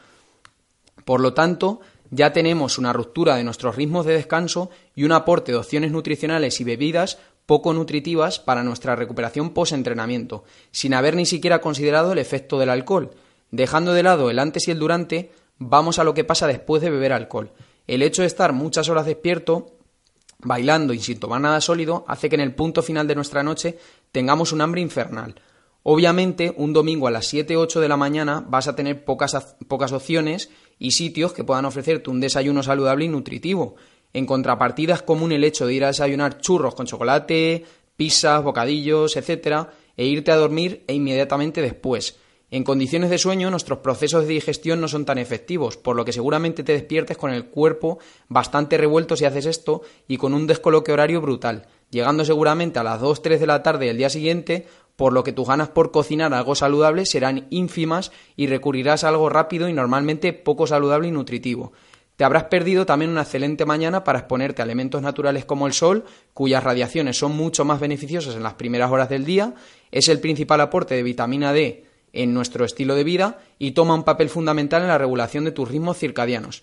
Por 1.04 1.20
lo 1.20 1.34
tanto, 1.34 1.80
ya 2.10 2.32
tenemos 2.32 2.78
una 2.78 2.92
ruptura 2.92 3.36
de 3.36 3.44
nuestros 3.44 3.76
ritmos 3.76 4.04
de 4.04 4.14
descanso 4.14 4.70
y 4.94 5.04
un 5.04 5.12
aporte 5.12 5.52
de 5.52 5.58
opciones 5.58 5.90
nutricionales 5.92 6.60
y 6.60 6.64
bebidas 6.64 7.18
poco 7.50 7.74
nutritivas 7.74 8.38
para 8.38 8.62
nuestra 8.62 8.94
recuperación 8.94 9.50
post-entrenamiento, 9.50 10.44
sin 10.70 10.94
haber 10.94 11.16
ni 11.16 11.26
siquiera 11.26 11.60
considerado 11.60 12.12
el 12.12 12.18
efecto 12.18 12.60
del 12.60 12.70
alcohol. 12.70 13.10
Dejando 13.50 13.92
de 13.92 14.04
lado 14.04 14.30
el 14.30 14.38
antes 14.38 14.68
y 14.68 14.70
el 14.70 14.78
durante, 14.78 15.32
vamos 15.58 15.98
a 15.98 16.04
lo 16.04 16.14
que 16.14 16.22
pasa 16.22 16.46
después 16.46 16.80
de 16.80 16.90
beber 16.90 17.12
alcohol. 17.12 17.50
El 17.88 18.02
hecho 18.02 18.22
de 18.22 18.28
estar 18.28 18.52
muchas 18.52 18.88
horas 18.88 19.04
despierto, 19.04 19.66
bailando 20.38 20.92
y 20.92 21.00
sin 21.00 21.18
tomar 21.18 21.40
nada 21.40 21.60
sólido, 21.60 22.04
hace 22.06 22.28
que 22.28 22.36
en 22.36 22.42
el 22.42 22.54
punto 22.54 22.84
final 22.84 23.08
de 23.08 23.16
nuestra 23.16 23.42
noche 23.42 23.76
tengamos 24.12 24.52
un 24.52 24.60
hambre 24.60 24.80
infernal. 24.80 25.34
Obviamente, 25.82 26.54
un 26.56 26.72
domingo 26.72 27.08
a 27.08 27.10
las 27.10 27.26
7 27.26 27.56
8 27.56 27.80
de 27.80 27.88
la 27.88 27.96
mañana 27.96 28.44
vas 28.46 28.68
a 28.68 28.76
tener 28.76 29.04
pocas, 29.04 29.56
pocas 29.66 29.90
opciones 29.90 30.50
y 30.78 30.92
sitios 30.92 31.32
que 31.32 31.42
puedan 31.42 31.64
ofrecerte 31.64 32.10
un 32.10 32.20
desayuno 32.20 32.62
saludable 32.62 33.06
y 33.06 33.08
nutritivo, 33.08 33.74
en 34.12 34.26
contrapartida 34.26 34.94
es 34.94 35.02
común 35.02 35.32
el 35.32 35.44
hecho 35.44 35.66
de 35.66 35.74
ir 35.74 35.84
a 35.84 35.88
desayunar 35.88 36.40
churros 36.40 36.74
con 36.74 36.86
chocolate, 36.86 37.64
pizzas, 37.96 38.42
bocadillos, 38.42 39.16
etc., 39.16 39.68
e 39.96 40.06
irte 40.06 40.32
a 40.32 40.36
dormir 40.36 40.84
e 40.86 40.94
inmediatamente 40.94 41.60
después. 41.60 42.16
En 42.52 42.64
condiciones 42.64 43.10
de 43.10 43.18
sueño 43.18 43.50
nuestros 43.50 43.78
procesos 43.78 44.26
de 44.26 44.34
digestión 44.34 44.80
no 44.80 44.88
son 44.88 45.04
tan 45.04 45.18
efectivos, 45.18 45.76
por 45.76 45.94
lo 45.94 46.04
que 46.04 46.12
seguramente 46.12 46.64
te 46.64 46.72
despiertes 46.72 47.16
con 47.16 47.30
el 47.30 47.44
cuerpo 47.44 47.98
bastante 48.28 48.76
revuelto 48.76 49.14
si 49.14 49.24
haces 49.24 49.46
esto 49.46 49.82
y 50.08 50.16
con 50.16 50.34
un 50.34 50.48
descoloque 50.48 50.90
horario 50.90 51.20
brutal, 51.20 51.66
llegando 51.90 52.24
seguramente 52.24 52.80
a 52.80 52.82
las 52.82 53.00
2-3 53.00 53.38
de 53.38 53.46
la 53.46 53.62
tarde 53.62 53.86
del 53.86 53.98
día 53.98 54.10
siguiente, 54.10 54.66
por 54.96 55.12
lo 55.12 55.22
que 55.22 55.32
tus 55.32 55.46
ganas 55.46 55.68
por 55.68 55.92
cocinar 55.92 56.34
algo 56.34 56.56
saludable 56.56 57.06
serán 57.06 57.46
ínfimas 57.50 58.10
y 58.34 58.48
recurrirás 58.48 59.04
a 59.04 59.08
algo 59.08 59.28
rápido 59.28 59.68
y 59.68 59.72
normalmente 59.72 60.32
poco 60.32 60.66
saludable 60.66 61.06
y 61.06 61.12
nutritivo. 61.12 61.72
Te 62.20 62.24
habrás 62.24 62.44
perdido 62.44 62.84
también 62.84 63.12
una 63.12 63.22
excelente 63.22 63.64
mañana 63.64 64.04
para 64.04 64.18
exponerte 64.18 64.60
a 64.60 64.66
elementos 64.66 65.00
naturales 65.00 65.46
como 65.46 65.66
el 65.66 65.72
sol, 65.72 66.04
cuyas 66.34 66.62
radiaciones 66.62 67.16
son 67.16 67.34
mucho 67.34 67.64
más 67.64 67.80
beneficiosas 67.80 68.36
en 68.36 68.42
las 68.42 68.52
primeras 68.52 68.90
horas 68.90 69.08
del 69.08 69.24
día, 69.24 69.54
es 69.90 70.06
el 70.10 70.20
principal 70.20 70.60
aporte 70.60 70.94
de 70.94 71.02
vitamina 71.02 71.54
D 71.54 71.86
en 72.12 72.34
nuestro 72.34 72.66
estilo 72.66 72.94
de 72.94 73.04
vida 73.04 73.38
y 73.58 73.70
toma 73.70 73.94
un 73.94 74.02
papel 74.02 74.28
fundamental 74.28 74.82
en 74.82 74.88
la 74.88 74.98
regulación 74.98 75.46
de 75.46 75.52
tus 75.52 75.70
ritmos 75.70 75.96
circadianos. 75.96 76.62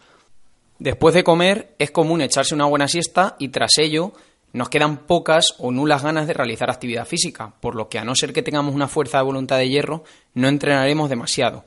Después 0.77 1.15
de 1.15 1.23
comer 1.23 1.73
es 1.79 1.89
común 1.89 2.21
echarse 2.21 2.53
una 2.53 2.65
buena 2.65 2.87
siesta 2.87 3.35
y 3.39 3.47
tras 3.47 3.79
ello 3.79 4.13
nos 4.53 4.69
quedan 4.69 5.07
pocas 5.07 5.55
o 5.57 5.71
nulas 5.71 6.03
ganas 6.03 6.27
de 6.27 6.33
realizar 6.33 6.69
actividad 6.69 7.07
física, 7.07 7.55
por 7.61 7.73
lo 7.73 7.89
que 7.89 7.97
a 7.97 8.05
no 8.05 8.13
ser 8.13 8.31
que 8.31 8.43
tengamos 8.43 8.75
una 8.75 8.87
fuerza 8.87 9.17
de 9.17 9.23
voluntad 9.23 9.57
de 9.57 9.69
hierro, 9.69 10.03
no 10.35 10.49
entrenaremos 10.49 11.09
demasiado. 11.09 11.63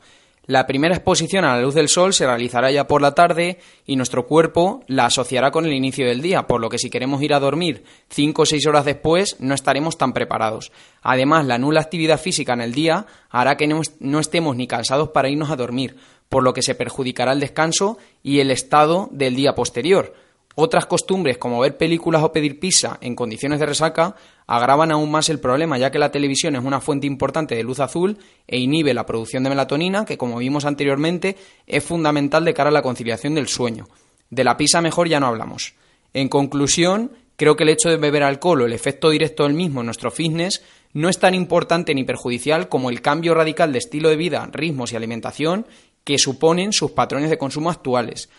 La 0.47 0.67
primera 0.67 0.97
exposición 0.97 1.45
a 1.45 1.55
la 1.55 1.63
luz 1.63 1.75
del 1.75 1.89
sol 1.89 2.13
se 2.13 2.27
realizará 2.27 2.71
ya 2.73 2.87
por 2.87 3.03
la 3.03 3.15
tarde 3.15 3.59
y 3.87 3.97
nuestro 3.97 4.27
cuerpo 4.27 4.83
la 4.89 5.07
asociará 5.07 5.51
con 5.51 5.67
el 5.67 5.73
inicio 5.73 6.07
del 6.07 6.23
día, 6.23 6.47
por 6.47 6.61
lo 6.61 6.69
que 6.69 6.79
si 6.79 6.91
queremos 6.91 7.23
ir 7.23 7.35
a 7.35 7.41
dormir 7.41 7.85
cinco 8.09 8.43
o 8.43 8.47
seis 8.47 8.67
horas 8.67 8.85
después 8.85 9.37
no 9.39 9.55
estaremos 9.55 9.99
tan 9.99 10.13
preparados. 10.13 10.73
Además, 11.03 11.47
la 11.47 11.59
nula 11.59 11.81
actividad 11.81 12.19
física 12.19 12.55
en 12.55 12.63
el 12.63 12.73
día 12.73 13.07
hará 13.29 13.57
que 13.57 13.69
no, 13.69 14.21
estemos 14.21 14.57
ni 14.57 14.67
cansados 14.67 15.11
para 15.11 15.29
irnos 15.29 15.51
a 15.51 15.57
dormir, 15.57 15.97
por 16.29 16.43
lo 16.43 16.53
que 16.53 16.63
se 16.63 16.75
perjudicará 16.75 17.33
el 17.33 17.41
descanso 17.41 17.99
y 18.23 18.41
el 18.41 18.51
estado 18.51 19.09
del 19.13 19.37
día 19.37 19.55
posterior. 19.55 20.15
Otras 20.57 20.87
costumbres 20.87 21.39
como 21.39 21.61
ver 21.61 21.77
películas 21.77 22.23
o 22.23 22.33
pedir 22.33 22.59
pizza 22.59 22.99
en 23.01 23.15
condiciones 23.15 23.61
de 23.61 23.67
resaca 23.67 24.17
agravan 24.47 24.91
aún 24.91 25.11
más 25.11 25.29
el 25.29 25.39
problema, 25.39 25.79
ya 25.79 25.91
que 25.91 25.99
la 25.99 26.11
televisión 26.11 26.57
es 26.57 26.65
una 26.65 26.81
fuente 26.81 27.07
importante 27.07 27.55
de 27.55 27.63
luz 27.63 27.79
azul 27.79 28.19
e 28.49 28.59
inhibe 28.59 28.93
la 28.93 29.07
producción 29.07 29.45
de 29.45 29.51
melatonina, 29.51 30.05
que 30.05 30.19
como 30.19 30.39
vimos 30.39 30.65
anteriormente 30.65 31.37
es 31.67 31.85
fundamental 31.85 32.45
de 32.45 32.55
cara 32.55 32.71
a 32.71 32.73
la 32.73 32.83
conciliación 32.83 33.37
del 33.37 33.47
sueño. 33.47 33.89
De 34.29 34.45
la 34.45 34.57
pizza 34.57 34.81
mejor 34.81 35.09
ya 35.09 35.21
no 35.21 35.29
hablamos. 35.29 35.75
En 36.13 36.29
conclusión, 36.29 37.13
creo 37.37 37.57
que 37.57 37.63
el 37.63 37.71
hecho 37.71 37.89
de 37.89 37.97
beber 37.97 38.25
alcohol 38.25 38.63
o 38.63 38.67
el 38.67 38.73
efecto 38.73 39.11
directo 39.11 39.45
del 39.45 39.55
mismo 39.55 39.81
en 39.81 39.87
nuestro 39.87 40.11
fitness 40.11 40.63
no 40.93 41.09
es 41.09 41.21
tan 41.21 41.35
importante 41.35 41.95
ni 41.95 42.03
perjudicial 42.03 42.69
como 42.69 42.91
el 42.91 43.01
cambio 43.01 43.35
radical 43.35 43.73
de 43.73 43.79
estilo 43.79 44.09
de 44.09 44.17
vida, 44.17 44.49
ritmos 44.53 44.93
y 44.93 44.97
alimentación 44.97 45.67
que 46.03 46.19
suponen 46.19 46.73
sus 46.73 46.91
patrones 46.91 47.31
de 47.31 47.39
consumo 47.39 47.71
actuales. 47.71 48.31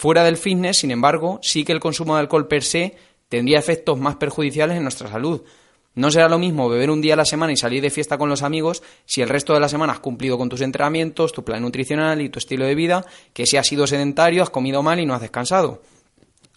Fuera 0.00 0.24
del 0.24 0.38
fitness, 0.38 0.78
sin 0.78 0.92
embargo, 0.92 1.40
sí 1.42 1.62
que 1.62 1.72
el 1.72 1.78
consumo 1.78 2.14
de 2.14 2.20
alcohol 2.20 2.48
per 2.48 2.64
se 2.64 2.96
tendría 3.28 3.58
efectos 3.58 3.98
más 3.98 4.16
perjudiciales 4.16 4.78
en 4.78 4.82
nuestra 4.82 5.10
salud. 5.10 5.42
No 5.94 6.10
será 6.10 6.26
lo 6.26 6.38
mismo 6.38 6.70
beber 6.70 6.90
un 6.90 7.02
día 7.02 7.12
a 7.12 7.16
la 7.18 7.26
semana 7.26 7.52
y 7.52 7.58
salir 7.58 7.82
de 7.82 7.90
fiesta 7.90 8.16
con 8.16 8.30
los 8.30 8.42
amigos 8.42 8.82
si 9.04 9.20
el 9.20 9.28
resto 9.28 9.52
de 9.52 9.60
la 9.60 9.68
semana 9.68 9.92
has 9.92 10.00
cumplido 10.00 10.38
con 10.38 10.48
tus 10.48 10.62
entrenamientos, 10.62 11.34
tu 11.34 11.44
plan 11.44 11.60
nutricional 11.60 12.22
y 12.22 12.30
tu 12.30 12.38
estilo 12.38 12.64
de 12.64 12.74
vida, 12.74 13.04
que 13.34 13.44
si 13.44 13.58
has 13.58 13.66
sido 13.66 13.86
sedentario, 13.86 14.42
has 14.42 14.48
comido 14.48 14.82
mal 14.82 15.00
y 15.00 15.04
no 15.04 15.12
has 15.12 15.20
descansado. 15.20 15.82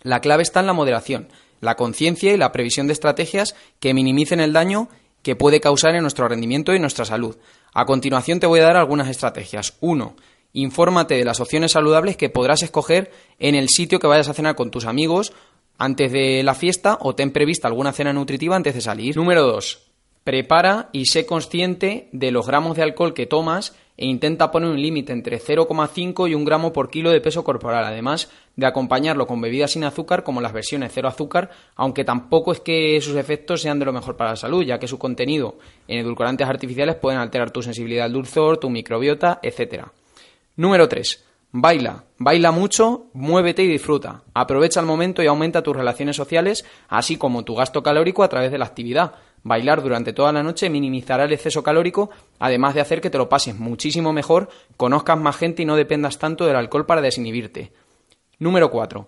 La 0.03 0.21
clave 0.21 0.43
está 0.43 0.61
en 0.61 0.67
la 0.67 0.71
moderación, 0.71 1.27
la 1.59 1.75
conciencia 1.75 2.31
y 2.31 2.37
la 2.37 2.53
previsión 2.53 2.87
de 2.87 2.93
estrategias 2.93 3.55
que 3.81 3.93
minimicen 3.93 4.39
el 4.39 4.53
daño 4.53 4.87
que 5.21 5.35
puede 5.35 5.59
causar 5.59 5.95
en 5.95 6.03
nuestro 6.03 6.29
rendimiento 6.29 6.73
y 6.73 6.79
nuestra 6.79 7.03
salud. 7.03 7.35
A 7.73 7.83
continuación 7.83 8.39
te 8.39 8.47
voy 8.47 8.61
a 8.61 8.67
dar 8.67 8.77
algunas 8.77 9.09
estrategias. 9.09 9.75
1. 9.81 10.15
Infórmate 10.53 11.15
de 11.15 11.25
las 11.25 11.39
opciones 11.39 11.71
saludables 11.71 12.15
que 12.15 12.29
podrás 12.29 12.61
escoger 12.61 13.11
en 13.39 13.55
el 13.55 13.69
sitio 13.69 13.99
que 13.99 14.05
vayas 14.05 14.29
a 14.29 14.35
cenar 14.35 14.55
con 14.55 14.69
tus 14.69 14.85
amigos 14.85 15.33
antes 15.79 16.11
de 16.11 16.43
la 16.43 16.53
fiesta 16.53 16.99
o 17.01 17.15
ten 17.15 17.31
prevista 17.31 17.67
alguna 17.67 17.91
cena 17.91 18.13
nutritiva 18.13 18.55
antes 18.55 18.75
de 18.75 18.81
salir. 18.81 19.17
Número 19.17 19.41
2. 19.47 19.81
Prepara 20.23 20.89
y 20.93 21.07
sé 21.07 21.25
consciente 21.25 22.07
de 22.11 22.31
los 22.31 22.45
gramos 22.45 22.77
de 22.77 22.83
alcohol 22.83 23.15
que 23.15 23.25
tomas 23.25 23.75
e 23.97 24.05
intenta 24.05 24.51
poner 24.51 24.69
un 24.69 24.79
límite 24.79 25.11
entre 25.11 25.39
0,5 25.39 26.29
y 26.29 26.35
1 26.35 26.45
gramo 26.45 26.71
por 26.71 26.91
kilo 26.91 27.09
de 27.09 27.19
peso 27.19 27.43
corporal, 27.43 27.83
además 27.83 28.29
de 28.55 28.67
acompañarlo 28.67 29.25
con 29.25 29.41
bebidas 29.41 29.71
sin 29.71 29.83
azúcar 29.83 30.23
como 30.23 30.39
las 30.39 30.53
versiones 30.53 30.91
cero 30.93 31.07
azúcar, 31.07 31.49
aunque 31.75 32.03
tampoco 32.03 32.51
es 32.51 32.59
que 32.59 33.01
sus 33.01 33.15
efectos 33.15 33.61
sean 33.61 33.79
de 33.79 33.85
lo 33.85 33.93
mejor 33.93 34.15
para 34.15 34.31
la 34.31 34.35
salud, 34.35 34.63
ya 34.63 34.77
que 34.77 34.87
su 34.87 34.99
contenido 34.99 35.57
en 35.87 35.97
edulcorantes 35.97 36.47
artificiales 36.47 36.95
pueden 36.95 37.19
alterar 37.19 37.49
tu 37.49 37.63
sensibilidad 37.63 38.05
al 38.05 38.13
dulzor, 38.13 38.59
tu 38.59 38.69
microbiota, 38.69 39.39
etc. 39.41 39.85
Número 40.55 40.87
3. 40.87 41.25
Baila, 41.51 42.03
baila 42.19 42.51
mucho, 42.51 43.07
muévete 43.13 43.63
y 43.63 43.67
disfruta. 43.67 44.21
Aprovecha 44.35 44.79
el 44.79 44.85
momento 44.85 45.23
y 45.23 45.27
aumenta 45.27 45.63
tus 45.63 45.75
relaciones 45.75 46.15
sociales, 46.15 46.63
así 46.89 47.17
como 47.17 47.43
tu 47.43 47.55
gasto 47.55 47.81
calórico 47.81 48.23
a 48.23 48.27
través 48.27 48.51
de 48.51 48.59
la 48.59 48.65
actividad. 48.65 49.15
Bailar 49.41 49.81
durante 49.81 50.13
toda 50.13 50.31
la 50.31 50.43
noche 50.43 50.69
minimizará 50.69 51.25
el 51.25 51.33
exceso 51.33 51.63
calórico, 51.63 52.11
además 52.37 52.75
de 52.75 52.81
hacer 52.81 53.01
que 53.01 53.09
te 53.09 53.17
lo 53.17 53.29
pases 53.29 53.57
muchísimo 53.57 54.13
mejor, 54.13 54.49
conozcas 54.77 55.19
más 55.19 55.37
gente 55.37 55.63
y 55.63 55.65
no 55.65 55.75
dependas 55.75 56.19
tanto 56.19 56.45
del 56.45 56.55
alcohol 56.55 56.85
para 56.85 57.01
desinhibirte. 57.01 57.73
Número 58.37 58.69
4. 58.69 59.07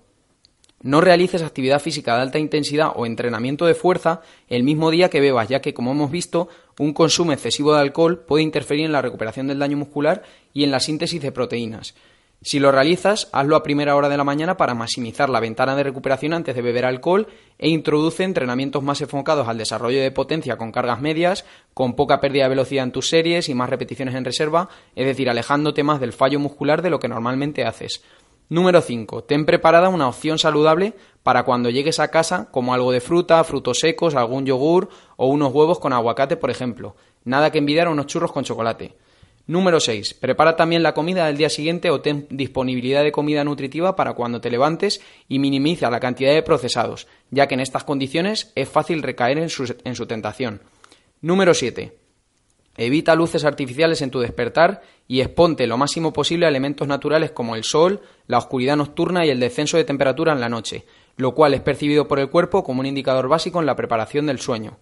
No 0.86 1.02
realices 1.02 1.42
actividad 1.42 1.82
física 1.82 2.16
de 2.16 2.22
alta 2.22 2.38
intensidad 2.38 2.92
o 2.94 3.08
entrenamiento 3.08 3.66
de 3.66 3.74
fuerza 3.74 4.22
el 4.48 4.62
mismo 4.62 4.92
día 4.92 5.10
que 5.10 5.20
bebas, 5.20 5.50
ya 5.50 5.60
que, 5.60 5.74
como 5.74 5.94
hemos 5.94 6.12
visto, 6.12 6.48
un 6.78 6.94
consumo 6.94 7.32
excesivo 7.32 7.74
de 7.74 7.82
alcohol 7.82 8.20
puede 8.20 8.44
interferir 8.44 8.86
en 8.86 8.92
la 8.92 9.02
recuperación 9.02 9.48
del 9.48 9.58
daño 9.58 9.78
muscular 9.78 10.22
y 10.54 10.64
en 10.64 10.70
la 10.70 10.80
síntesis 10.80 11.20
de 11.24 11.32
proteínas. 11.32 11.96
Si 12.44 12.60
lo 12.60 12.72
realizas, 12.72 13.30
hazlo 13.32 13.56
a 13.56 13.64
primera 13.64 13.96
hora 13.96 14.10
de 14.10 14.18
la 14.18 14.24
mañana 14.24 14.58
para 14.58 14.76
maximizar 14.76 15.28
la 15.28 15.40
ventana 15.40 15.76
de 15.76 15.82
recuperación 15.82 16.34
antes 16.34 16.54
de 16.54 16.62
beber 16.62 16.86
alcohol 16.86 17.26
e 17.58 17.68
introduce 17.68 18.24
entrenamientos 18.24 18.84
más 18.84 19.02
enfocados 19.02 19.48
al 19.48 19.58
desarrollo 19.58 20.00
de 20.00 20.12
potencia 20.12 20.56
con 20.56 20.72
cargas 20.72 21.02
medias, 21.02 21.46
con 21.74 21.96
poca 21.96 22.22
pérdida 22.22 22.44
de 22.44 22.50
velocidad 22.50 22.84
en 22.84 22.92
tus 22.92 23.10
series 23.10 23.50
y 23.50 23.56
más 23.56 23.72
repeticiones 23.72 24.14
en 24.14 24.26
reserva, 24.26 24.70
es 24.96 25.08
decir, 25.08 25.32
alejándote 25.32 25.82
más 25.82 26.00
del 26.00 26.14
fallo 26.14 26.40
muscular 26.40 26.84
de 26.84 26.92
lo 26.92 27.00
que 27.00 27.08
normalmente 27.08 27.66
haces. 27.66 28.04
Número 28.48 28.82
5. 28.82 29.24
Ten 29.24 29.46
preparada 29.46 29.90
una 29.90 30.08
opción 30.08 30.38
saludable 30.38 30.94
para 31.24 31.44
cuando 31.44 31.72
llegues 31.72 32.00
a 32.00 32.10
casa, 32.10 32.50
como 32.52 32.74
algo 32.74 32.92
de 32.92 33.02
fruta, 33.02 33.44
frutos 33.44 33.80
secos, 33.80 34.14
algún 34.14 34.46
yogur 34.46 34.90
o 35.18 35.28
unos 35.28 35.52
huevos 35.52 35.80
con 35.80 35.94
aguacate, 35.94 36.38
por 36.38 36.52
ejemplo. 36.52 36.96
Nada 37.24 37.52
que 37.52 37.58
envidiar 37.58 37.88
a 37.88 37.92
unos 37.92 38.06
churros 38.06 38.32
con 38.32 38.44
chocolate. 38.44 38.96
Número 39.48 39.80
6. 39.80 40.16
Prepara 40.16 40.56
también 40.56 40.84
la 40.84 40.94
comida 40.94 41.26
del 41.26 41.38
día 41.38 41.50
siguiente 41.50 41.90
o 41.90 42.02
ten 42.02 42.28
disponibilidad 42.30 43.04
de 43.04 43.12
comida 43.12 43.44
nutritiva 43.44 43.96
para 43.96 44.14
cuando 44.14 44.42
te 44.42 44.50
levantes 44.50 45.02
y 45.28 45.40
minimiza 45.40 45.90
la 45.90 46.00
cantidad 46.00 46.34
de 46.34 46.44
procesados, 46.44 47.08
ya 47.32 47.48
que 47.48 47.56
en 47.56 47.62
estas 47.62 47.84
condiciones 47.84 48.52
es 48.56 48.70
fácil 48.70 49.02
recaer 49.02 49.40
en 49.40 49.50
su, 49.50 49.76
en 49.84 49.96
su 49.96 50.06
tentación. 50.06 50.62
Número 51.22 51.54
7. 51.54 52.05
Evita 52.78 53.16
luces 53.16 53.46
artificiales 53.46 54.02
en 54.02 54.12
tu 54.12 54.20
despertar 54.20 54.82
y 55.08 55.22
exponte 55.22 55.66
lo 55.68 55.78
máximo 55.78 56.12
posible 56.12 56.46
a 56.46 56.50
elementos 56.50 56.88
naturales 56.88 57.32
como 57.32 57.56
el 57.56 57.64
sol, 57.64 58.02
la 58.28 58.38
oscuridad 58.38 58.76
nocturna 58.76 59.26
y 59.26 59.30
el 59.30 59.40
descenso 59.40 59.78
de 59.78 59.86
temperatura 59.86 60.34
en 60.34 60.42
la 60.42 60.50
noche, 60.50 60.86
lo 61.16 61.34
cual 61.34 61.54
es 61.54 61.62
percibido 61.62 62.08
por 62.08 62.20
el 62.20 62.30
cuerpo 62.30 62.64
como 62.64 62.82
un 62.82 62.86
indicador 62.86 63.30
básico 63.30 63.60
en 63.60 63.66
la 63.66 63.76
preparación 63.76 64.26
del 64.26 64.40
sueño. 64.40 64.78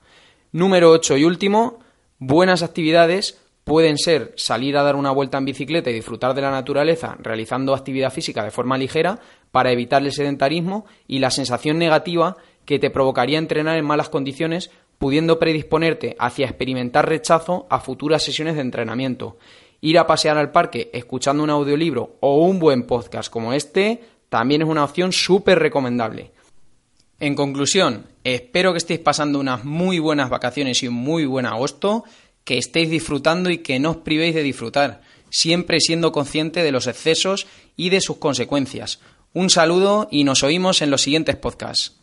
Número 0.52 0.90
8 0.90 1.18
y 1.18 1.26
último, 1.26 1.80
buenas 2.18 2.64
actividades 2.64 3.40
pueden 3.64 3.98
ser 3.98 4.34
salir 4.36 4.76
a 4.78 4.84
dar 4.84 4.96
una 4.96 5.12
vuelta 5.12 5.38
en 5.38 5.46
bicicleta 5.46 5.90
y 5.90 5.94
disfrutar 5.94 6.34
de 6.34 6.42
la 6.42 6.52
naturaleza 6.52 7.16
realizando 7.20 7.74
actividad 7.74 8.12
física 8.12 8.44
de 8.44 8.52
forma 8.52 8.78
ligera 8.78 9.20
para 9.52 9.72
evitar 9.72 10.04
el 10.04 10.12
sedentarismo 10.12 10.86
y 11.08 11.20
la 11.20 11.32
sensación 11.32 11.78
negativa 11.78 12.38
que 12.66 12.80
te 12.80 12.90
provocaría 12.90 13.38
entrenar 13.38 13.78
en 13.78 13.86
malas 13.86 14.10
condiciones, 14.10 14.72
pudiendo 14.98 15.40
predisponerte 15.40 16.16
hacia 16.20 16.48
experimentar 16.48 17.08
rechazo 17.08 17.68
a 17.70 17.80
futuras 17.80 18.24
sesiones 18.24 18.56
de 18.56 18.62
entrenamiento. 18.62 19.38
Ir 19.82 20.00
a 20.00 20.08
pasear 20.08 20.38
al 20.38 20.52
parque 20.52 20.90
escuchando 20.94 21.44
un 21.44 21.50
audiolibro 21.50 22.18
o 22.22 22.46
un 22.46 22.60
buen 22.60 22.84
podcast 22.84 23.30
como 23.30 23.54
este 23.54 24.02
también 24.30 24.62
es 24.62 24.68
una 24.68 24.84
opción 24.84 25.12
súper 25.12 25.60
recomendable. 25.60 26.32
En 27.20 27.36
conclusión, 27.36 28.08
espero 28.24 28.72
que 28.72 28.80
estéis 28.80 29.00
pasando 29.00 29.40
unas 29.40 29.64
muy 29.64 30.00
buenas 30.00 30.30
vacaciones 30.30 30.82
y 30.84 30.88
un 30.88 30.96
muy 30.96 31.26
buen 31.26 31.46
agosto 31.46 32.04
que 32.44 32.58
estéis 32.58 32.90
disfrutando 32.90 33.50
y 33.50 33.60
que 33.60 33.80
no 33.80 33.92
os 33.92 33.98
privéis 33.98 34.36
de 34.36 34.44
disfrutar, 34.44 35.02
siempre 35.30 35.80
siendo 35.80 36.12
consciente 36.12 36.64
de 36.64 36.72
los 36.72 36.88
excesos 36.88 37.48
y 37.76 37.90
de 37.90 38.02
sus 38.02 38.18
consecuencias. 38.18 39.00
Un 39.34 39.50
saludo 39.50 40.08
y 40.12 40.24
nos 40.24 40.44
oímos 40.44 40.82
en 40.82 40.92
los 40.92 41.02
siguientes 41.02 41.36
podcasts. 41.36 42.03